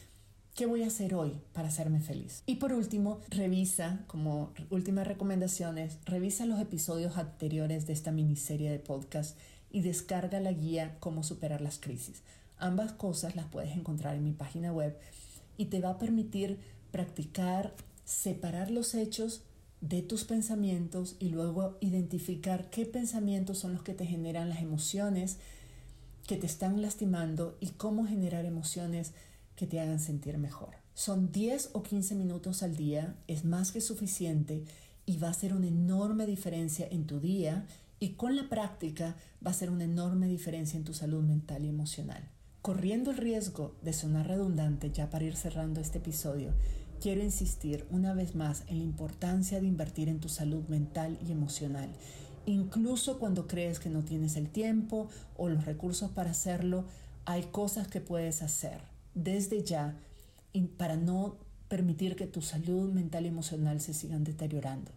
¿qué 0.55 0.65
voy 0.65 0.83
a 0.83 0.87
hacer 0.87 1.15
hoy 1.15 1.39
para 1.53 1.69
hacerme 1.69 2.01
feliz? 2.01 2.43
Y 2.45 2.55
por 2.55 2.73
último, 2.73 3.21
revisa, 3.29 4.03
como 4.07 4.53
últimas 4.69 5.07
recomendaciones, 5.07 5.97
revisa 6.05 6.45
los 6.45 6.59
episodios 6.59 7.17
anteriores 7.17 7.87
de 7.87 7.93
esta 7.93 8.11
miniserie 8.11 8.69
de 8.69 8.79
podcast 8.79 9.37
y 9.71 9.81
descarga 9.81 10.39
la 10.39 10.51
guía 10.51 10.97
Cómo 10.99 11.23
superar 11.23 11.61
las 11.61 11.79
crisis. 11.79 12.23
Ambas 12.57 12.91
cosas 12.91 13.35
las 13.35 13.45
puedes 13.45 13.75
encontrar 13.75 14.15
en 14.15 14.23
mi 14.23 14.33
página 14.33 14.73
web 14.73 14.97
y 15.57 15.65
te 15.65 15.79
va 15.79 15.91
a 15.91 15.99
permitir 15.99 16.59
practicar, 16.91 17.73
separar 18.03 18.71
los 18.71 18.95
hechos 18.95 19.43
de 19.81 20.01
tus 20.01 20.25
pensamientos 20.25 21.15
y 21.19 21.29
luego 21.29 21.77
identificar 21.79 22.69
qué 22.69 22.85
pensamientos 22.85 23.59
son 23.59 23.73
los 23.73 23.83
que 23.83 23.93
te 23.93 24.05
generan 24.05 24.49
las 24.49 24.61
emociones 24.61 25.37
que 26.27 26.35
te 26.35 26.45
están 26.45 26.81
lastimando 26.81 27.57
y 27.59 27.67
cómo 27.69 28.05
generar 28.05 28.45
emociones 28.45 29.13
que 29.55 29.67
te 29.67 29.79
hagan 29.79 29.99
sentir 29.99 30.37
mejor. 30.37 30.75
Son 30.93 31.31
10 31.31 31.71
o 31.73 31.81
15 31.81 32.15
minutos 32.15 32.61
al 32.61 32.75
día, 32.75 33.15
es 33.27 33.45
más 33.45 33.71
que 33.71 33.81
suficiente 33.81 34.63
y 35.05 35.17
va 35.17 35.29
a 35.29 35.33
ser 35.33 35.53
una 35.53 35.67
enorme 35.67 36.25
diferencia 36.25 36.87
en 36.91 37.07
tu 37.07 37.19
día 37.19 37.65
y 37.99 38.09
con 38.09 38.35
la 38.35 38.47
práctica 38.47 39.15
va 39.45 39.51
a 39.51 39.55
ser 39.55 39.69
una 39.69 39.85
enorme 39.85 40.27
diferencia 40.27 40.77
en 40.77 40.83
tu 40.83 40.93
salud 40.93 41.23
mental 41.23 41.65
y 41.65 41.69
emocional. 41.69 42.29
Corriendo 42.61 43.11
el 43.11 43.17
riesgo 43.17 43.75
de 43.81 43.93
sonar 43.93 44.27
redundante 44.27 44.91
ya 44.91 45.09
para 45.09 45.25
ir 45.25 45.35
cerrando 45.35 45.81
este 45.81 45.97
episodio, 45.97 46.53
quiero 46.99 47.23
insistir 47.23 47.85
una 47.89 48.13
vez 48.13 48.35
más 48.35 48.63
en 48.67 48.79
la 48.79 48.83
importancia 48.83 49.59
de 49.59 49.67
invertir 49.67 50.09
en 50.09 50.19
tu 50.19 50.29
salud 50.29 50.67
mental 50.67 51.17
y 51.25 51.31
emocional. 51.31 51.89
Incluso 52.45 53.19
cuando 53.19 53.47
crees 53.47 53.79
que 53.79 53.89
no 53.89 54.03
tienes 54.03 54.35
el 54.35 54.49
tiempo 54.49 55.09
o 55.37 55.49
los 55.49 55.65
recursos 55.65 56.11
para 56.11 56.31
hacerlo, 56.31 56.85
hay 57.25 57.43
cosas 57.43 57.87
que 57.87 58.01
puedes 58.01 58.41
hacer 58.41 58.81
desde 59.13 59.63
ya 59.63 59.95
para 60.77 60.97
no 60.97 61.37
permitir 61.67 62.15
que 62.15 62.27
tu 62.27 62.41
salud 62.41 62.91
mental 62.91 63.25
y 63.25 63.29
emocional 63.29 63.79
se 63.79 63.93
sigan 63.93 64.23
deteriorando. 64.23 64.91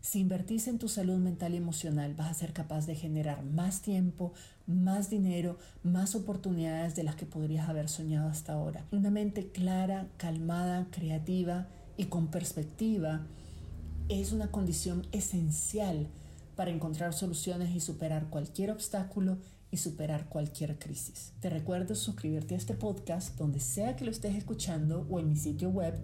Si 0.00 0.20
invertís 0.20 0.68
en 0.68 0.78
tu 0.78 0.88
salud 0.88 1.18
mental 1.18 1.54
y 1.54 1.56
emocional, 1.56 2.14
vas 2.14 2.30
a 2.30 2.34
ser 2.34 2.52
capaz 2.52 2.86
de 2.86 2.94
generar 2.94 3.44
más 3.44 3.82
tiempo, 3.82 4.32
más 4.66 5.10
dinero, 5.10 5.58
más 5.82 6.14
oportunidades 6.14 6.94
de 6.94 7.02
las 7.02 7.16
que 7.16 7.26
podrías 7.26 7.68
haber 7.68 7.88
soñado 7.88 8.28
hasta 8.28 8.52
ahora. 8.52 8.84
Una 8.92 9.10
mente 9.10 9.50
clara, 9.50 10.08
calmada, 10.16 10.86
creativa 10.90 11.66
y 11.96 12.04
con 12.04 12.28
perspectiva 12.28 13.26
es 14.08 14.32
una 14.32 14.50
condición 14.50 15.06
esencial 15.12 16.08
para 16.54 16.70
encontrar 16.70 17.12
soluciones 17.12 17.74
y 17.74 17.80
superar 17.80 18.30
cualquier 18.30 18.70
obstáculo 18.70 19.36
y 19.70 19.76
superar 19.78 20.28
cualquier 20.28 20.78
crisis. 20.78 21.32
Te 21.40 21.48
recuerdo 21.50 21.94
suscribirte 21.94 22.54
a 22.54 22.58
este 22.58 22.74
podcast 22.74 23.36
donde 23.36 23.60
sea 23.60 23.96
que 23.96 24.04
lo 24.04 24.10
estés 24.10 24.34
escuchando 24.36 25.06
o 25.10 25.18
en 25.18 25.28
mi 25.28 25.36
sitio 25.36 25.70
web 25.70 25.94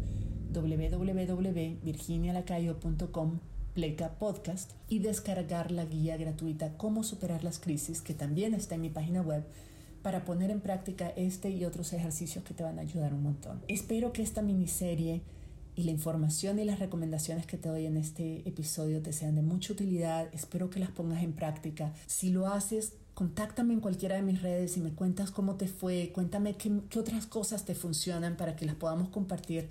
www.virginialacayo.com 0.53 3.52
Pleca 3.75 4.19
Podcast 4.19 4.73
y 4.89 4.99
descargar 4.99 5.71
la 5.71 5.87
guía 5.87 6.19
gratuita 6.19 6.77
Cómo 6.77 7.05
superar 7.05 7.43
las 7.43 7.59
crisis, 7.59 8.03
que 8.03 8.13
también 8.13 8.53
está 8.53 8.75
en 8.75 8.83
mi 8.83 8.91
página 8.91 9.23
web, 9.23 9.45
para 10.03 10.25
poner 10.25 10.51
en 10.51 10.61
práctica 10.61 11.09
este 11.17 11.51
y 11.51 11.65
otros 11.65 11.93
ejercicios 11.93 12.45
que 12.45 12.55
te 12.55 12.65
van 12.65 12.79
a 12.79 12.83
ayudar 12.83 13.15
un 13.15 13.23
montón. 13.23 13.63
Espero 13.69 14.13
que 14.13 14.23
esta 14.23 14.43
miniserie 14.43 15.23
y 15.75 15.85
la 15.85 15.91
información 15.91 16.59
y 16.59 16.65
las 16.65 16.81
recomendaciones 16.81 17.47
que 17.47 17.57
te 17.57 17.71
doy 17.71 17.87
en 17.87 17.97
este 17.97 18.47
episodio 18.47 19.01
te 19.01 19.13
sean 19.13 19.37
de 19.37 19.43
mucha 19.43 19.73
utilidad. 19.73 20.29
Espero 20.35 20.69
que 20.69 20.81
las 20.81 20.91
pongas 20.91 21.23
en 21.23 21.33
práctica. 21.33 21.95
Si 22.07 22.29
lo 22.29 22.49
haces, 22.49 22.93
contáctame 23.15 23.73
en 23.73 23.81
cualquiera 23.81 24.17
de 24.17 24.23
mis 24.23 24.43
redes 24.43 24.77
y 24.77 24.81
me 24.81 24.93
cuentas 24.93 25.31
cómo 25.31 25.55
te 25.55 25.69
fue. 25.69 26.11
Cuéntame 26.13 26.55
qué, 26.55 26.81
qué 26.91 26.99
otras 26.99 27.27
cosas 27.27 27.65
te 27.65 27.75
funcionan 27.75 28.37
para 28.37 28.55
que 28.55 28.67
las 28.67 28.75
podamos 28.75 29.09
compartir 29.09 29.71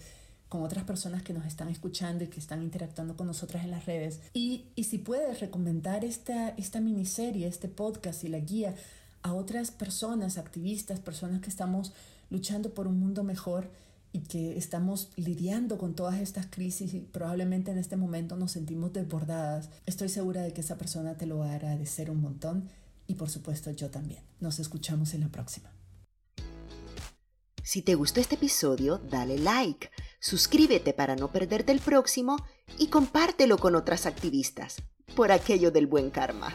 con 0.51 0.63
otras 0.63 0.83
personas 0.83 1.23
que 1.23 1.31
nos 1.31 1.45
están 1.45 1.69
escuchando 1.69 2.25
y 2.25 2.27
que 2.27 2.41
están 2.41 2.61
interactuando 2.61 3.15
con 3.15 3.25
nosotras 3.25 3.63
en 3.63 3.71
las 3.71 3.85
redes. 3.85 4.19
Y, 4.33 4.65
y 4.75 4.83
si 4.83 4.97
puedes 4.97 5.39
recomendar 5.39 6.03
esta, 6.03 6.49
esta 6.49 6.81
miniserie, 6.81 7.47
este 7.47 7.69
podcast 7.69 8.25
y 8.25 8.27
la 8.27 8.39
guía 8.39 8.75
a 9.21 9.31
otras 9.31 9.71
personas, 9.71 10.37
activistas, 10.37 10.99
personas 10.99 11.39
que 11.39 11.49
estamos 11.49 11.93
luchando 12.29 12.73
por 12.73 12.85
un 12.87 12.99
mundo 12.99 13.23
mejor 13.23 13.69
y 14.11 14.19
que 14.19 14.57
estamos 14.57 15.11
lidiando 15.15 15.77
con 15.77 15.95
todas 15.95 16.19
estas 16.19 16.47
crisis 16.47 16.93
y 16.95 16.99
probablemente 16.99 17.71
en 17.71 17.77
este 17.77 17.95
momento 17.95 18.35
nos 18.35 18.51
sentimos 18.51 18.91
desbordadas, 18.91 19.69
estoy 19.85 20.09
segura 20.09 20.41
de 20.41 20.51
que 20.51 20.59
esa 20.59 20.77
persona 20.77 21.15
te 21.15 21.27
lo 21.27 21.37
va 21.37 21.51
a 21.51 21.55
agradecer 21.55 22.11
un 22.11 22.19
montón 22.19 22.67
y 23.07 23.15
por 23.15 23.29
supuesto 23.29 23.71
yo 23.71 23.89
también. 23.89 24.19
Nos 24.41 24.59
escuchamos 24.59 25.13
en 25.13 25.21
la 25.21 25.29
próxima. 25.29 25.71
Si 27.63 27.81
te 27.81 27.95
gustó 27.95 28.19
este 28.19 28.35
episodio, 28.35 28.97
dale 29.09 29.37
like, 29.37 29.89
suscríbete 30.21 30.93
para 30.93 31.17
no 31.17 31.27
perderte 31.29 31.73
el 31.73 31.79
próximo 31.79 32.38
y 32.77 32.88
compártelo 32.88 33.57
con 33.57 33.75
otras 33.75 34.05
activistas, 34.05 34.81
por 35.15 35.34
aquello 35.34 35.71
del 35.71 35.88
buen 35.88 36.12
karma. 36.12 36.53